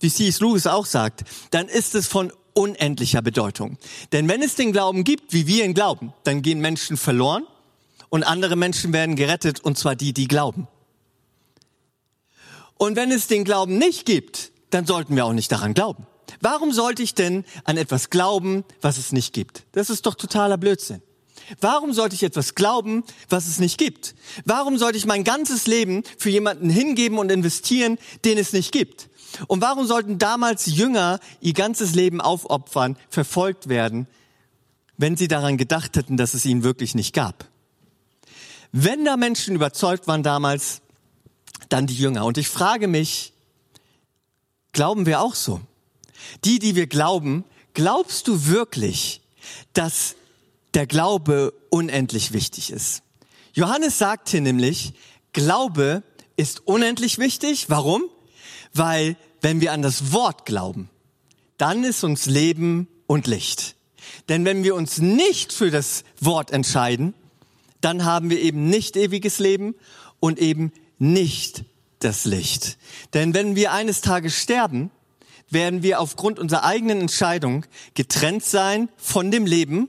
wie 0.00 0.10
C.S. 0.10 0.40
Lewis 0.40 0.66
auch 0.66 0.86
sagt, 0.86 1.24
dann 1.50 1.68
ist 1.68 1.94
es 1.94 2.06
von 2.06 2.32
unendlicher 2.60 3.22
Bedeutung. 3.22 3.78
Denn 4.12 4.28
wenn 4.28 4.42
es 4.42 4.54
den 4.54 4.72
Glauben 4.72 5.04
gibt, 5.04 5.32
wie 5.32 5.46
wir 5.46 5.64
ihn 5.64 5.74
glauben, 5.74 6.12
dann 6.24 6.42
gehen 6.42 6.60
Menschen 6.60 6.96
verloren 6.96 7.44
und 8.10 8.22
andere 8.22 8.56
Menschen 8.56 8.92
werden 8.92 9.16
gerettet, 9.16 9.60
und 9.60 9.78
zwar 9.78 9.96
die, 9.96 10.12
die 10.12 10.28
glauben. 10.28 10.68
Und 12.76 12.96
wenn 12.96 13.10
es 13.10 13.26
den 13.26 13.44
Glauben 13.44 13.78
nicht 13.78 14.06
gibt, 14.06 14.52
dann 14.70 14.86
sollten 14.86 15.16
wir 15.16 15.24
auch 15.24 15.32
nicht 15.32 15.52
daran 15.52 15.74
glauben. 15.74 16.06
Warum 16.40 16.72
sollte 16.72 17.02
ich 17.02 17.14
denn 17.14 17.44
an 17.64 17.76
etwas 17.76 18.10
glauben, 18.10 18.64
was 18.80 18.98
es 18.98 19.12
nicht 19.12 19.32
gibt? 19.32 19.64
Das 19.72 19.90
ist 19.90 20.06
doch 20.06 20.14
totaler 20.14 20.56
Blödsinn. 20.56 21.02
Warum 21.60 21.92
sollte 21.92 22.14
ich 22.14 22.22
etwas 22.22 22.54
glauben, 22.54 23.02
was 23.28 23.48
es 23.48 23.58
nicht 23.58 23.78
gibt? 23.78 24.14
Warum 24.44 24.78
sollte 24.78 24.96
ich 24.96 25.06
mein 25.06 25.24
ganzes 25.24 25.66
Leben 25.66 26.04
für 26.16 26.30
jemanden 26.30 26.70
hingeben 26.70 27.18
und 27.18 27.32
investieren, 27.32 27.98
den 28.24 28.38
es 28.38 28.52
nicht 28.52 28.72
gibt? 28.72 29.09
Und 29.46 29.60
warum 29.60 29.86
sollten 29.86 30.18
damals 30.18 30.66
Jünger 30.66 31.20
ihr 31.40 31.52
ganzes 31.52 31.94
Leben 31.94 32.20
aufopfern, 32.20 32.96
verfolgt 33.08 33.68
werden, 33.68 34.06
wenn 34.96 35.16
sie 35.16 35.28
daran 35.28 35.56
gedacht 35.56 35.96
hätten, 35.96 36.16
dass 36.16 36.34
es 36.34 36.44
ihn 36.44 36.62
wirklich 36.62 36.94
nicht 36.94 37.14
gab? 37.14 37.46
Wenn 38.72 39.04
da 39.04 39.16
Menschen 39.16 39.54
überzeugt 39.54 40.06
waren 40.06 40.22
damals, 40.22 40.80
dann 41.68 41.86
die 41.86 41.96
Jünger. 41.96 42.24
Und 42.24 42.38
ich 42.38 42.48
frage 42.48 42.88
mich, 42.88 43.32
glauben 44.72 45.06
wir 45.06 45.20
auch 45.20 45.34
so? 45.34 45.60
Die, 46.44 46.58
die 46.58 46.76
wir 46.76 46.86
glauben, 46.86 47.44
glaubst 47.74 48.28
du 48.28 48.46
wirklich, 48.46 49.22
dass 49.72 50.14
der 50.74 50.86
Glaube 50.86 51.52
unendlich 51.70 52.32
wichtig 52.32 52.70
ist? 52.70 53.02
Johannes 53.52 53.98
sagt 53.98 54.28
hier 54.28 54.40
nämlich, 54.40 54.92
Glaube 55.32 56.02
ist 56.36 56.66
unendlich 56.66 57.18
wichtig. 57.18 57.68
Warum? 57.68 58.04
Weil 58.72 59.16
wenn 59.40 59.60
wir 59.60 59.72
an 59.72 59.82
das 59.82 60.12
Wort 60.12 60.46
glauben, 60.46 60.88
dann 61.58 61.84
ist 61.84 62.04
uns 62.04 62.26
Leben 62.26 62.88
und 63.06 63.26
Licht. 63.26 63.74
Denn 64.28 64.44
wenn 64.44 64.64
wir 64.64 64.74
uns 64.74 64.98
nicht 64.98 65.52
für 65.52 65.70
das 65.70 66.04
Wort 66.20 66.50
entscheiden, 66.50 67.14
dann 67.80 68.04
haben 68.04 68.30
wir 68.30 68.40
eben 68.40 68.68
nicht 68.68 68.96
ewiges 68.96 69.38
Leben 69.38 69.74
und 70.20 70.38
eben 70.38 70.72
nicht 70.98 71.64
das 71.98 72.24
Licht. 72.24 72.78
Denn 73.14 73.34
wenn 73.34 73.56
wir 73.56 73.72
eines 73.72 74.00
Tages 74.00 74.34
sterben, 74.36 74.90
werden 75.48 75.82
wir 75.82 76.00
aufgrund 76.00 76.38
unserer 76.38 76.64
eigenen 76.64 77.00
Entscheidung 77.00 77.66
getrennt 77.94 78.44
sein 78.44 78.88
von 78.96 79.30
dem 79.30 79.46
Leben 79.46 79.88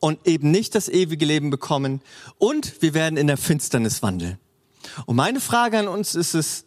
und 0.00 0.26
eben 0.26 0.50
nicht 0.50 0.74
das 0.74 0.88
ewige 0.88 1.24
Leben 1.24 1.50
bekommen 1.50 2.00
und 2.38 2.82
wir 2.82 2.94
werden 2.94 3.16
in 3.16 3.26
der 3.26 3.36
Finsternis 3.36 4.02
wandeln. 4.02 4.38
Und 5.06 5.16
meine 5.16 5.40
Frage 5.40 5.78
an 5.78 5.88
uns 5.88 6.14
ist 6.14 6.34
es, 6.34 6.64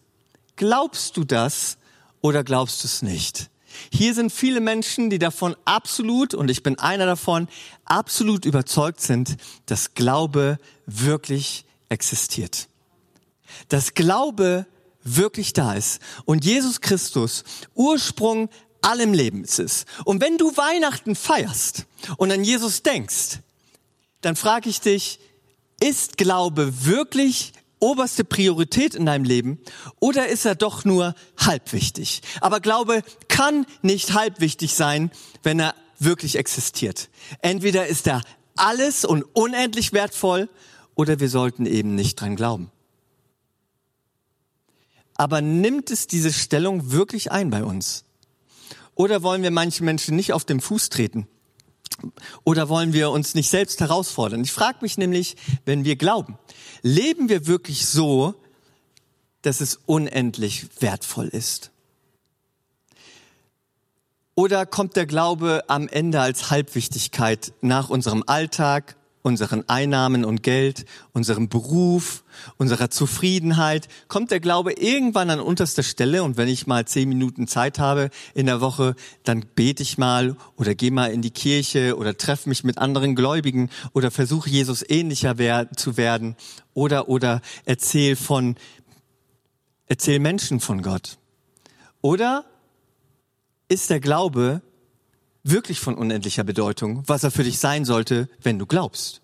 Glaubst 0.56 1.18
du 1.18 1.24
das 1.24 1.78
oder 2.22 2.44
glaubst 2.44 2.84
du 2.84 2.88
es 2.88 3.02
nicht? 3.02 3.50
Hier 3.92 4.13
sind 4.13 4.32
viele 4.32 4.60
Menschen, 4.60 5.10
die 5.10 5.20
davon 5.20 5.56
absolut, 5.66 6.34
und 6.34 6.50
ich 6.50 6.63
bin 6.63 6.78
einer 6.78 7.06
davon, 7.06 7.48
absolut 7.86 8.46
überzeugt 8.46 9.02
sind, 9.02 9.38
dass 9.66 9.96
Glaube 9.96 10.60
wirklich 10.86 11.66
existiert. 11.89 12.68
Dass 13.70 13.94
Glaube 13.94 14.66
wirklich 15.04 15.54
da 15.54 15.74
ist 15.74 16.02
und 16.26 16.46
Jesus 16.46 16.82
Christus 16.82 17.44
Ursprung 17.74 18.50
allem 18.82 19.13
Lebens 19.13 19.60
ist. 19.60 19.86
Und 20.06 20.22
wenn 20.22 20.38
du 20.38 20.56
Weihnachten 20.56 21.16
feierst 21.16 21.86
und 22.18 22.32
an 22.32 22.44
Jesus 22.44 22.84
denkst, 22.84 23.39
dann 24.22 24.36
frage 24.36 24.70
ich 24.70 24.82
dich, 24.82 25.20
ist 25.80 26.18
Glaube 26.18 26.86
wirklich 26.86 27.54
oberste 27.84 28.24
Priorität 28.24 28.96
in 28.96 29.06
deinem 29.06 29.26
Leben 29.26 29.60
oder 30.00 30.30
ist 30.30 30.46
er 30.46 30.56
doch 30.56 30.86
nur 30.86 31.15
halbwichtig? 31.38 32.22
Aber 32.39 32.62
Glaube 32.62 33.04
kann 33.28 33.65
nicht 33.82 34.13
halbwichtig 34.13 34.74
sein, 34.74 35.12
wenn 35.43 35.60
er 35.60 35.76
wirklich 36.00 36.38
existiert. 36.38 37.10
Entweder 37.41 37.88
ist 37.88 38.08
er 38.08 38.22
alles 38.56 39.04
und 39.04 39.24
unendlich 39.34 39.91
wertvoll 39.91 40.48
oder 40.96 41.19
wir 41.19 41.28
sollten 41.28 41.65
eben 41.65 41.93
nicht 41.93 42.22
dran 42.22 42.38
glauben. 42.38 42.72
Aber 45.15 45.41
nimmt 45.41 45.91
es 45.91 46.08
diese 46.08 46.32
Stellung 46.32 46.91
wirklich 46.91 47.34
ein 47.34 47.50
bei 47.50 47.65
uns? 47.65 48.06
Oder 48.96 49.24
wollen 49.24 49.43
wir 49.43 49.52
manchen 49.52 49.84
Menschen 49.84 50.15
nicht 50.15 50.32
auf 50.32 50.46
den 50.46 50.62
Fuß 50.62 50.88
treten? 50.88 51.28
Oder 52.43 52.69
wollen 52.69 52.93
wir 52.93 53.12
uns 53.12 53.36
nicht 53.36 53.49
selbst 53.49 53.79
herausfordern? 53.79 54.43
Ich 54.43 54.51
frage 54.51 54.79
mich 54.82 54.97
nämlich, 54.97 55.36
wenn 55.65 55.86
wir 55.86 55.95
glauben, 55.95 56.38
leben 56.82 57.29
wir 57.29 57.47
wirklich 57.47 57.86
so, 57.86 58.36
dass 59.41 59.62
es 59.62 59.79
unendlich 59.86 60.67
wertvoll 60.82 61.27
ist? 61.27 61.71
Oder 64.36 64.65
kommt 64.65 64.95
der 64.95 65.06
Glaube 65.06 65.63
am 65.67 65.88
Ende 65.88 66.19
als 66.19 66.49
Halbwichtigkeit 66.49 67.53
nach 67.62 67.89
unserem 67.89 68.23
Alltag, 68.25 68.95
unseren 69.23 69.67
Einnahmen 69.67 70.25
und 70.25 70.43
Geld, 70.43 70.86
unserem 71.13 71.49
Beruf, 71.49 72.23
unserer 72.57 72.91
Zufriedenheit, 72.91 73.88
kommt 74.07 74.29
der 74.29 74.39
Glaube 74.39 74.73
irgendwann 74.73 75.31
an 75.31 75.39
unterster 75.39 75.81
Stelle? 75.81 76.23
Und 76.23 76.38
wenn 76.38 76.49
ich 76.49 76.67
mal 76.67 76.86
zehn 76.86 77.09
Minuten 77.09 77.47
Zeit 77.47 77.79
habe 77.79 78.09
in 78.36 78.45
der 78.45 78.62
Woche, 78.62 78.95
dann 79.23 79.45
bete 79.55 79.81
ich 79.81 79.97
mal 79.97 80.36
oder 80.57 80.75
gehe 80.75 80.91
mal 80.91 81.12
in 81.12 81.21
die 81.21 81.31
Kirche 81.31 81.97
oder 81.97 82.15
treffe 82.15 82.49
mich 82.49 82.63
mit 82.63 82.77
anderen 82.77 83.15
Gläubigen 83.15 83.69
oder 83.93 84.12
versuche 84.12 84.49
Jesus 84.49 84.83
ähnlicher 84.88 85.33
zu 85.75 85.97
werden. 85.97 86.36
Oder, 86.73 87.07
oder 87.07 87.41
erzähl 87.65 88.15
von, 88.15 88.55
erzähl 89.88 90.19
Menschen 90.19 90.59
von 90.59 90.81
Gott. 90.81 91.17
Oder 92.01 92.45
ist 93.69 93.89
der 93.89 94.01
Glaube 94.01 94.62
wirklich 95.43 95.79
von 95.79 95.95
unendlicher 95.95 96.43
Bedeutung, 96.43 97.03
was 97.08 97.23
er 97.23 97.32
für 97.32 97.43
dich 97.43 97.60
sein 97.60 97.86
sollte, 97.86 98.29
wenn 98.41 98.60
du 98.60 98.65
glaubst. 98.65 99.21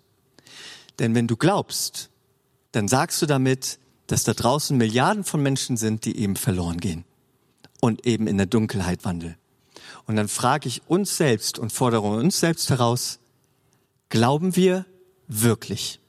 Denn 0.98 1.14
wenn 1.14 1.26
du 1.26 1.36
glaubst, 1.36 2.10
dann 2.72 2.88
sagst 2.88 3.20
du 3.22 3.26
damit, 3.26 3.78
dass 4.06 4.24
da 4.24 4.34
draußen 4.34 4.76
Milliarden 4.76 5.24
von 5.24 5.42
Menschen 5.42 5.76
sind, 5.76 6.04
die 6.04 6.16
eben 6.16 6.36
verloren 6.36 6.78
gehen 6.78 7.04
und 7.80 8.06
eben 8.06 8.26
in 8.26 8.36
der 8.36 8.46
Dunkelheit 8.46 9.04
wandeln. 9.04 9.36
Und 10.06 10.16
dann 10.16 10.28
frage 10.28 10.68
ich 10.68 10.82
uns 10.88 11.16
selbst 11.16 11.58
und 11.58 11.72
fordere 11.72 12.02
uns 12.02 12.40
selbst 12.40 12.70
heraus, 12.70 13.20
Glauben 14.10 14.56
wir 14.56 14.86
wirklich? 15.28 16.00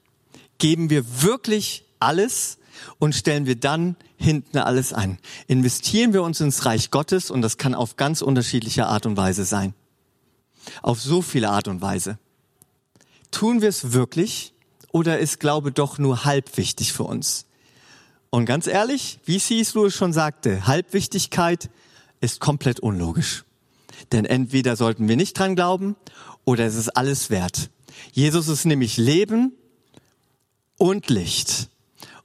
Geben 0.58 0.90
wir 0.90 1.22
wirklich 1.22 1.86
alles 2.00 2.58
und 2.98 3.14
stellen 3.14 3.46
wir 3.46 3.56
dann 3.56 3.96
hinten 4.18 4.58
alles 4.58 4.92
ein? 4.92 5.20
Investieren 5.48 6.12
wir 6.12 6.24
uns 6.24 6.42
ins 6.42 6.66
Reich 6.66 6.90
Gottes 6.90 7.30
und 7.30 7.44
das 7.44 7.58
kann 7.58 7.76
auf 7.76 7.98
ganz 7.98 8.24
unterschiedliche 8.24 8.88
Art 8.88 9.06
und 9.06 9.18
Weise 9.18 9.46
sein. 9.46 9.76
Auf 10.82 11.02
so 11.02 11.22
viele 11.22 11.50
Art 11.50 11.68
und 11.68 11.82
Weise. 11.82 12.20
Tun 13.32 13.62
wir 13.62 13.70
es 13.70 13.94
wirklich 13.94 14.54
oder 14.92 15.20
ist 15.20 15.40
Glaube 15.40 15.72
doch 15.72 15.98
nur 15.98 16.26
halb 16.26 16.58
wichtig 16.58 16.94
für 16.94 17.04
uns? 17.04 17.46
Und 18.30 18.46
ganz 18.46 18.68
ehrlich, 18.68 19.20
wie 19.26 19.40
C.S. 19.40 19.74
Lewis 19.74 19.94
schon 19.94 20.14
sagte, 20.14 20.66
Halbwichtigkeit 20.66 21.70
ist 22.22 22.40
komplett 22.40 22.80
unlogisch. 22.80 23.44
Denn 24.12 24.26
entweder 24.26 24.76
sollten 24.76 25.08
wir 25.08 25.18
nicht 25.18 25.38
dran 25.38 25.56
glauben 25.56 25.96
oder 26.46 26.66
es 26.66 26.76
ist 26.76 26.90
alles 26.90 27.30
wert. 27.30 27.70
Jesus 28.14 28.48
ist 28.48 28.66
nämlich 28.66 28.98
Leben 28.98 29.54
und 30.78 31.10
Licht. 31.10 31.70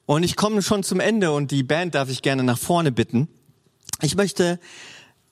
Und 0.07 0.23
ich 0.23 0.37
komme 0.37 0.63
schon 0.63 0.85
zum 0.85 1.01
Ende 1.01 1.33
und 1.33 1.51
die 1.51 1.65
Band 1.65 1.97
darf 1.97 2.09
ich 2.09 2.23
gerne 2.23 2.45
nach 2.45 2.59
vorne 2.59 2.93
bitten. 2.93 3.29
Ich 4.01 4.15
möchte 4.15 4.61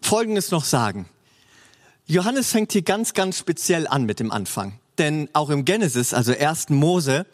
Folgendes 0.00 0.50
noch 0.50 0.64
sagen. 0.64 1.08
Johannes 2.06 2.50
fängt 2.50 2.72
hier 2.72 2.82
ganz, 2.82 3.14
ganz 3.14 3.38
speziell 3.38 3.86
an 3.86 4.04
mit 4.04 4.20
dem 4.20 4.30
Anfang. 4.30 4.78
Denn 4.98 5.28
auch 5.32 5.50
im 5.50 5.64
Genesis, 5.64 6.12
also 6.12 6.32
ersten 6.32 6.74
Mose, 6.74 7.26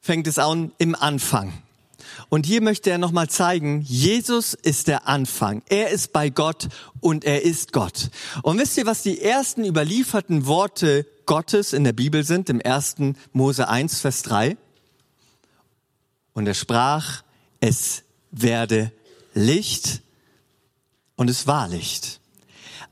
fängt 0.00 0.26
es 0.26 0.38
an 0.38 0.72
im 0.78 0.94
Anfang. 0.94 1.52
Und 2.28 2.46
hier 2.46 2.60
möchte 2.60 2.90
er 2.90 2.98
nochmal 2.98 3.28
zeigen, 3.28 3.82
Jesus 3.82 4.54
ist 4.54 4.88
der 4.88 5.06
Anfang. 5.06 5.62
Er 5.68 5.90
ist 5.90 6.12
bei 6.12 6.28
Gott 6.28 6.68
und 7.00 7.24
er 7.24 7.42
ist 7.42 7.72
Gott. 7.72 8.10
Und 8.42 8.58
wisst 8.58 8.76
ihr, 8.76 8.86
was 8.86 9.02
die 9.02 9.20
ersten 9.20 9.64
überlieferten 9.64 10.46
Worte 10.46 11.06
Gottes 11.26 11.72
in 11.72 11.84
der 11.84 11.92
Bibel 11.92 12.24
sind? 12.24 12.50
Im 12.50 12.60
ersten 12.60 13.16
Mose 13.32 13.68
1, 13.68 14.00
Vers 14.00 14.22
3. 14.22 14.56
Und 16.32 16.46
er 16.46 16.54
sprach, 16.54 17.22
es 17.60 18.02
werde 18.30 18.92
Licht 19.34 20.02
und 21.16 21.30
es 21.30 21.46
war 21.46 21.68
Licht. 21.68 22.20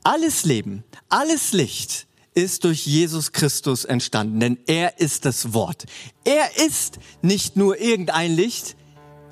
Alles 0.07 0.45
Leben, 0.45 0.85
alles 1.09 1.53
Licht 1.53 2.07
ist 2.33 2.63
durch 2.63 2.87
Jesus 2.87 3.33
Christus 3.33 3.85
entstanden, 3.85 4.39
denn 4.39 4.59
er 4.69 5.01
ist 5.01 5.25
das 5.25 5.53
Wort. 5.53 5.87
Er 6.23 6.65
ist 6.65 7.01
nicht 7.23 7.57
nur 7.57 7.81
irgendein 7.81 8.37
Licht, 8.37 8.77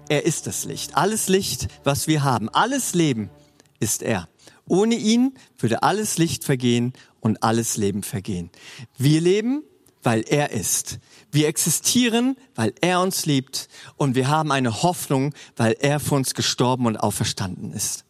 er 0.08 0.24
ist 0.24 0.48
das 0.48 0.64
Licht. 0.64 0.96
Alles 0.96 1.28
Licht, 1.28 1.68
was 1.84 2.08
wir 2.08 2.24
haben, 2.24 2.48
alles 2.48 2.92
Leben 2.92 3.30
ist 3.78 4.02
er. 4.02 4.28
Ohne 4.66 4.96
ihn 4.96 5.34
würde 5.58 5.84
alles 5.84 6.18
Licht 6.18 6.42
vergehen 6.42 6.92
und 7.20 7.44
alles 7.44 7.76
Leben 7.76 8.02
vergehen. 8.02 8.50
Wir 8.98 9.20
leben, 9.20 9.62
weil 10.02 10.24
er 10.26 10.50
ist. 10.50 10.98
Wir 11.30 11.46
existieren, 11.46 12.36
weil 12.56 12.74
er 12.80 13.00
uns 13.00 13.26
liebt 13.26 13.68
und 13.94 14.16
wir 14.16 14.26
haben 14.26 14.50
eine 14.50 14.82
Hoffnung, 14.82 15.34
weil 15.54 15.76
er 15.78 16.00
für 16.00 16.16
uns 16.16 16.34
gestorben 16.34 16.86
und 16.86 16.96
auferstanden 16.96 17.72
ist. 17.72 18.03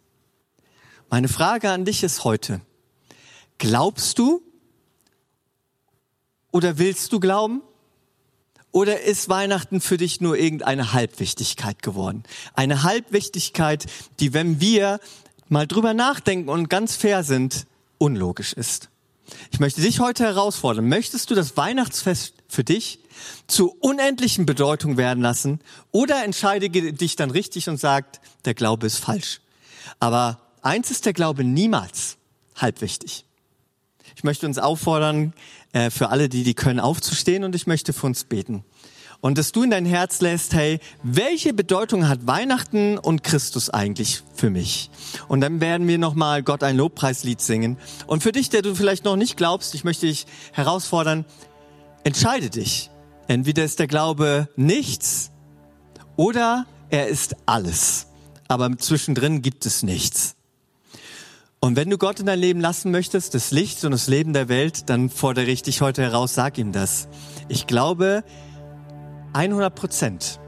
Meine 1.15 1.29
Frage 1.29 1.71
an 1.71 1.85
dich 1.85 2.03
ist 2.03 2.25
heute, 2.25 2.61
glaubst 3.59 4.19
du 4.19 4.43
oder 6.51 6.77
willst 6.79 7.13
du 7.13 7.21
glauben? 7.21 7.63
Oder 8.73 9.03
ist 9.03 9.29
Weihnachten 9.29 9.81
für 9.81 9.97
dich 9.97 10.21
nur 10.21 10.37
irgendeine 10.37 10.93
Halbwichtigkeit 10.93 11.83
geworden? 11.83 12.25
Eine 12.55 12.83
Halbwichtigkeit, 12.83 13.87
die, 14.19 14.35
wenn 14.35 14.61
wir 14.61 14.99
mal 15.49 15.69
drüber 15.69 15.95
nachdenken 15.95 16.49
und 16.49 16.69
ganz 16.69 16.97
fair 16.97 17.23
sind, 17.23 17.67
unlogisch 17.99 18.53
ist. 18.53 18.89
Ich 19.53 19.61
möchte 19.61 19.83
dich 19.83 20.01
heute 20.01 20.25
herausfordern. 20.25 20.89
Möchtest 20.89 21.31
du 21.31 21.37
das 21.37 21.57
Weihnachtsfest 21.57 22.35
für 22.49 22.65
dich 22.65 22.99
zu 23.47 23.71
unendlichen 23.79 24.47
Bedeutung 24.47 24.97
werden 24.97 25.23
lassen 25.23 25.61
oder 25.93 26.25
entscheide 26.25 26.71
dich 26.71 27.15
dann 27.15 27.31
richtig 27.31 27.69
und 27.69 27.77
sagt, 27.77 28.21
der 28.47 28.55
Glaube 28.55 28.89
ist 28.89 28.99
falsch. 28.99 29.41
Aber 30.01 30.41
eins 30.65 30.91
ist 30.91 31.07
der 31.07 31.13
Glaube 31.13 31.45
niemals 31.45 32.17
halbwichtig. 32.57 33.25
Ich 34.17 34.25
möchte 34.25 34.47
uns 34.47 34.59
auffordern, 34.59 35.33
äh, 35.73 35.91
für 35.91 36.11
alle, 36.11 36.29
die 36.29 36.45
die 36.45 36.55
können, 36.55 36.81
aufzustehen 36.81 37.45
und 37.45 37.55
ich 37.55 37.67
möchte 37.67 37.93
für 37.93 38.07
uns 38.07 38.25
beten. 38.25 38.65
Und 39.21 39.39
dass 39.39 39.53
du 39.53 39.63
in 39.63 39.71
dein 39.71 39.87
Herz 39.87 40.21
lässt, 40.21 40.53
hey, 40.53 40.81
welche 41.03 41.55
Bedeutung 41.55 42.09
hat 42.09 42.27
Weihnachten 42.27 42.99
und 42.99 43.25
Christus 43.25 43.71
eigentlich 43.71 44.23
für 44.35 44.51
mich? 44.51 44.91
Und 45.29 45.41
dann 45.41 45.63
werden 45.63 45.89
wir 45.89 45.97
nochmal 45.97 46.43
Gott 46.43 46.63
ein 46.63 46.77
Lobpreislied 46.77 47.41
singen. 47.41 47.79
Und 48.07 48.23
für 48.23 48.33
dich, 48.33 48.51
der 48.51 48.61
du 48.61 48.75
vielleicht 48.75 49.07
noch 49.07 49.17
nicht 49.17 49.39
glaubst, 49.39 49.75
ich 49.75 49.83
möchte 49.83 50.07
dich 50.07 50.27
herausfordern, 50.53 51.25
entscheide 52.05 52.51
dich. 52.51 52.91
Entweder 53.27 53.65
ist 53.65 53.79
der 53.79 53.87
Glaube 53.87 54.49
nichts 54.57 55.31
oder 56.17 56.67
er 56.91 57.09
ist 57.09 57.35
alles. 57.47 58.09
Aber 58.47 58.77
zwischendrin 58.77 59.41
gibt 59.41 59.65
es 59.65 59.83
nichts. 59.83 60.37
Und 61.65 61.77
wenn 61.77 61.89
du 61.89 61.97
Gott 61.97 62.21
in 62.21 62.27
dein 62.27 62.41
Leben 62.41 62.61
lassen 62.61 62.91
möchtest, 62.91 63.33
das 63.33 63.51
Licht 63.51 63.87
und 63.87 63.93
das 63.93 64.07
Leben 64.07 64.35
der 64.35 64.51
Welt, 64.51 64.91
dann 64.91 65.09
fordere 65.09 65.47
ich 65.47 65.63
dich 65.63 65.81
heute 65.81 66.03
heraus, 66.03 66.35
sag 66.35 66.59
ihm 66.59 66.73
das. 66.73 67.09
Ich 67.49 67.67
glaube 67.67 68.23
100 69.33 69.75
Prozent. 69.75 70.41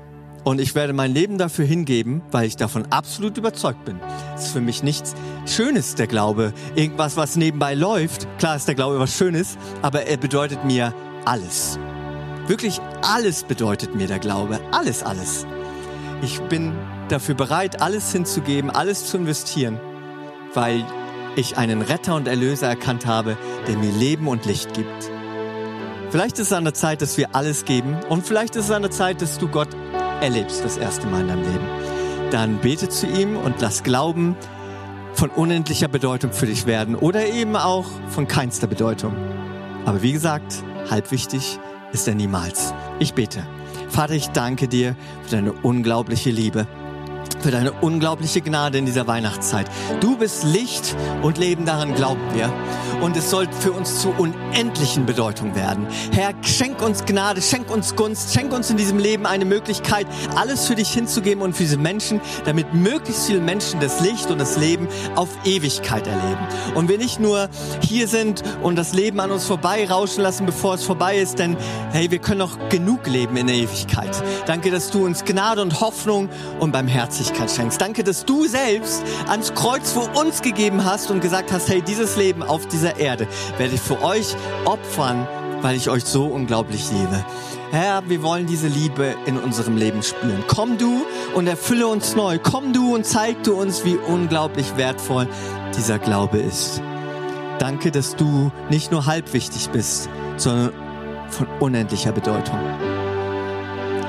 Und 0.45 0.61
ich 0.61 0.75
werde 0.75 0.93
mein 0.93 1.15
Leben 1.15 1.39
dafür 1.39 1.65
hingeben, 1.65 2.21
weil 2.33 2.47
ich 2.47 2.57
davon 2.57 2.85
absolut 2.93 3.39
überzeugt 3.39 3.87
bin. 3.87 3.99
Es 4.35 4.49
ist 4.49 4.53
für 4.53 4.61
mich 4.61 4.83
nichts 4.83 5.15
Schönes, 5.47 5.95
der 5.95 6.07
Glaube. 6.07 6.53
Irgendwas, 6.75 7.17
was 7.17 7.37
nebenbei 7.37 7.73
läuft. 7.73 8.29
Klar 8.37 8.57
ist 8.57 8.69
der 8.69 8.75
Glaube 8.75 8.99
was 8.99 9.17
Schönes, 9.17 9.57
aber 9.81 10.03
er 10.03 10.19
bedeutet 10.19 10.67
mir 10.67 10.93
alles. 11.25 11.79
Wirklich 12.47 12.79
alles 13.01 13.43
bedeutet 13.45 13.95
mir 13.95 14.07
der 14.07 14.19
Glaube. 14.19 14.61
Alles, 14.71 15.03
alles. 15.03 15.47
Ich 16.21 16.43
bin 16.43 16.75
dafür 17.09 17.37
bereit, 17.37 17.81
alles 17.81 18.13
hinzugeben, 18.13 18.69
alles 18.69 19.07
zu 19.07 19.17
investieren, 19.17 19.81
weil 20.53 20.85
ich 21.37 21.57
einen 21.57 21.83
Retter 21.83 22.15
und 22.15 22.27
Erlöser 22.27 22.69
erkannt 22.69 23.07
habe, 23.07 23.37
der 23.69 23.77
mir 23.77 23.93
Leben 23.93 24.27
und 24.27 24.47
Licht 24.47 24.75
gibt. 24.75 25.11
Vielleicht 26.11 26.39
ist 26.39 26.49
es 26.49 26.53
an 26.53 26.65
der 26.65 26.75
Zeit, 26.75 27.03
dass 27.03 27.17
wir 27.19 27.35
alles 27.35 27.65
geben 27.65 27.97
und 28.09 28.27
vielleicht 28.27 28.57
ist 28.57 28.67
es 28.67 28.71
an 28.71 28.83
der 28.83 28.91
Zeit, 28.91 29.23
dass 29.23 29.39
du 29.39 29.49
Gott 29.49 29.69
erlebst 30.21 30.65
das 30.65 30.77
erste 30.77 31.07
Mal 31.07 31.23
in 31.23 31.29
deinem 31.29 31.43
Leben. 31.43 31.67
Dann 32.31 32.59
bete 32.59 32.89
zu 32.89 33.07
ihm 33.07 33.37
und 33.37 33.61
lass 33.61 33.83
Glauben 33.83 34.37
von 35.13 35.31
unendlicher 35.31 35.89
Bedeutung 35.89 36.33
für 36.33 36.47
dich 36.47 36.67
werden 36.67 36.95
oder 36.95 37.27
eben 37.27 37.57
auch 37.57 37.87
von 38.09 38.27
keinster 38.27 38.67
Bedeutung. 38.67 39.15
Aber 39.85 40.03
wie 40.03 40.13
gesagt, 40.13 40.65
halb 40.91 41.11
wichtig 41.11 41.59
ist 41.93 42.09
er 42.09 42.15
niemals. 42.15 42.75
Ich 42.99 43.15
bete. 43.15 43.47
Vater, 43.89 44.15
ich 44.15 44.29
danke 44.29 44.69
dir 44.69 44.97
für 45.25 45.37
deine 45.37 45.53
unglaubliche 45.53 46.31
Liebe 46.31 46.67
für 47.43 47.51
deine 47.51 47.73
unglaubliche 47.73 48.41
Gnade 48.41 48.79
in 48.79 48.87
dieser 48.87 49.07
Weihnachtszeit. 49.07 49.67
Du 50.01 50.17
bist 50.17 50.45
Licht 50.45 50.97
und 51.23 51.39
Leben, 51.39 51.65
daran 51.65 51.95
glauben 51.95 52.23
wir. 52.35 52.53
Und 53.03 53.17
es 53.17 53.31
soll 53.31 53.47
für 53.61 53.73
uns 53.73 54.01
zu 54.01 54.11
unendlichen 54.11 55.05
Bedeutung 55.07 55.55
werden. 55.55 55.87
Herr, 56.13 56.33
schenk 56.43 56.83
uns 56.83 57.05
Gnade, 57.05 57.43
schenk 57.43 57.71
uns 57.71 57.95
Gunst, 57.95 58.33
schenk 58.33 58.53
uns 58.53 58.71
in 58.71 58.77
diesem 58.77 58.99
Leben 58.99 59.27
eine 59.27 59.45
Möglichkeit, 59.45 60.07
alles 60.35 60.67
für 60.67 60.75
dich 60.75 60.91
hinzugeben 60.91 61.43
und 61.43 61.55
für 61.55 61.65
diese 61.65 61.77
Menschen, 61.77 62.21
damit 62.45 62.73
möglichst 62.73 63.27
viele 63.27 63.41
Menschen 63.41 63.81
das 63.81 64.01
Licht 64.01 64.31
und 64.31 64.39
das 64.39 64.57
Leben 64.57 64.89
auf 65.15 65.29
Ewigkeit 65.45 66.07
erleben. 66.07 66.47
Und 66.75 66.89
wir 66.89 66.99
nicht 66.99 67.21
nur 67.21 67.49
hier 67.83 68.09
sind 68.09 68.43
und 68.63 68.77
das 68.77 68.93
Leben 68.95 69.21
an 69.21 69.31
uns 69.31 69.45
vorbei 69.45 69.87
rauschen 69.87 70.23
lassen, 70.23 70.47
bevor 70.47 70.75
es 70.75 70.85
vorbei 70.85 71.19
ist, 71.19 71.39
denn 71.39 71.57
hey, 71.93 72.11
wir 72.11 72.19
können 72.19 72.39
noch 72.39 72.69
genug 72.69 73.07
leben 73.07 73.37
in 73.37 73.47
der 73.47 73.57
Ewigkeit. 73.57 74.11
Danke, 74.47 74.71
dass 74.71 74.91
du 74.91 75.05
uns 75.05 75.25
Gnade 75.25 75.61
und 75.63 75.81
Hoffnung 75.81 76.29
und 76.61 76.73
beim 76.73 76.89
Herzen 77.27 77.37
Barmherzigkeit 77.37 77.51
schenkst. 77.51 77.81
Danke, 77.81 78.05
dass 78.05 78.25
du 78.25 78.47
selbst 78.47 79.03
ans 79.29 79.55
Kreuz 79.55 79.93
für 79.93 80.01
uns 80.19 80.43
gegeben 80.43 80.85
hast 80.85 81.11
und 81.11 81.21
gesagt 81.21 81.53
hast, 81.53 81.69
hey, 81.69 81.83
dieses 81.83 82.17
Leben 82.17 82.43
auf 82.43 82.67
dieser 82.67 82.99
Erde 82.99 83.27
werde 83.59 83.75
ich 83.75 83.81
für 83.81 84.03
euch 84.03 84.35
opfern, 84.65 85.27
weil 85.63 85.77
ich 85.77 85.91
euch 85.91 86.05
so 86.05 86.27
unglaublich 86.27 86.91
liebe. 86.91 87.25
Herr, 87.73 88.09
wir 88.09 88.23
wollen 88.23 88.47
diese 88.47 88.69
Liebe 88.69 89.17
in 89.27 89.39
unserem 89.39 89.77
Leben 89.77 90.03
spüren. 90.03 90.45
Komm 90.47 90.79
du 90.79 91.05
und 91.35 91.47
erfülle 91.47 91.89
uns 91.89 92.15
neu. 92.15 92.39
Komm 92.41 92.73
du 92.73 92.95
und 92.95 93.05
zeig 93.05 93.43
du 93.43 93.55
uns, 93.55 93.85
wie 93.85 93.97
unglaublich 93.97 94.77
wertvoll 94.77 95.27
dieser 95.77 95.99
Glaube 95.99 96.39
ist. 96.39 96.81
Danke, 97.59 97.91
dass 97.91 98.15
du 98.15 98.53
nicht 98.71 98.93
nur 98.93 99.07
halb 99.07 99.33
wichtig 99.33 99.71
bist, 99.71 100.09
sondern 100.37 100.73
von 101.29 101.49
unendlicher 101.59 102.13
Bedeutung. 102.13 102.59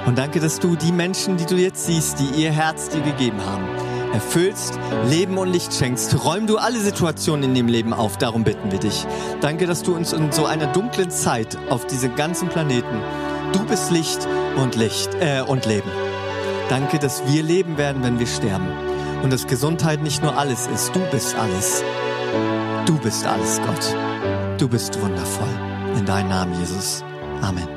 Und 0.07 0.17
danke, 0.17 0.39
dass 0.39 0.59
du 0.59 0.77
die 0.77 0.93
Menschen, 0.93 1.35
die 1.35 1.45
du 1.45 1.55
jetzt 1.55 1.85
siehst, 1.85 2.17
die 2.19 2.41
ihr 2.41 2.49
Herz 2.49 2.87
dir 2.87 3.01
gegeben 3.01 3.45
haben, 3.45 3.65
erfüllst, 4.13 4.79
Leben 5.09 5.37
und 5.37 5.51
Licht 5.51 5.73
schenkst. 5.73 6.23
Räum 6.23 6.47
du 6.47 6.57
alle 6.57 6.79
Situationen 6.79 7.43
in 7.43 7.53
dem 7.53 7.67
Leben 7.67 7.93
auf, 7.93 8.17
darum 8.17 8.45
bitten 8.45 8.71
wir 8.71 8.79
dich. 8.79 9.05
Danke, 9.41 9.67
dass 9.67 9.83
du 9.83 9.93
uns 9.93 10.13
in 10.13 10.31
so 10.31 10.45
einer 10.45 10.67
dunklen 10.67 11.11
Zeit 11.11 11.57
auf 11.69 11.85
diesem 11.87 12.15
ganzen 12.15 12.47
Planeten, 12.47 13.01
du 13.51 13.65
bist 13.65 13.91
Licht 13.91 14.25
und 14.55 14.75
Licht 14.75 15.09
äh, 15.19 15.41
und 15.41 15.65
Leben. 15.65 15.91
Danke, 16.69 16.99
dass 16.99 17.21
wir 17.27 17.43
leben 17.43 17.77
werden, 17.77 18.01
wenn 18.01 18.17
wir 18.17 18.27
sterben. 18.27 18.67
Und 19.23 19.33
dass 19.33 19.45
Gesundheit 19.45 20.01
nicht 20.01 20.23
nur 20.23 20.37
alles 20.37 20.67
ist, 20.67 20.95
du 20.95 21.01
bist 21.11 21.35
alles. 21.35 21.83
Du 22.85 22.97
bist 22.97 23.25
alles, 23.25 23.59
Gott. 23.59 23.95
Du 24.57 24.69
bist 24.69 25.01
wundervoll. 25.01 25.49
In 25.97 26.05
deinem 26.05 26.29
Namen, 26.29 26.57
Jesus. 26.59 27.03
Amen. 27.41 27.76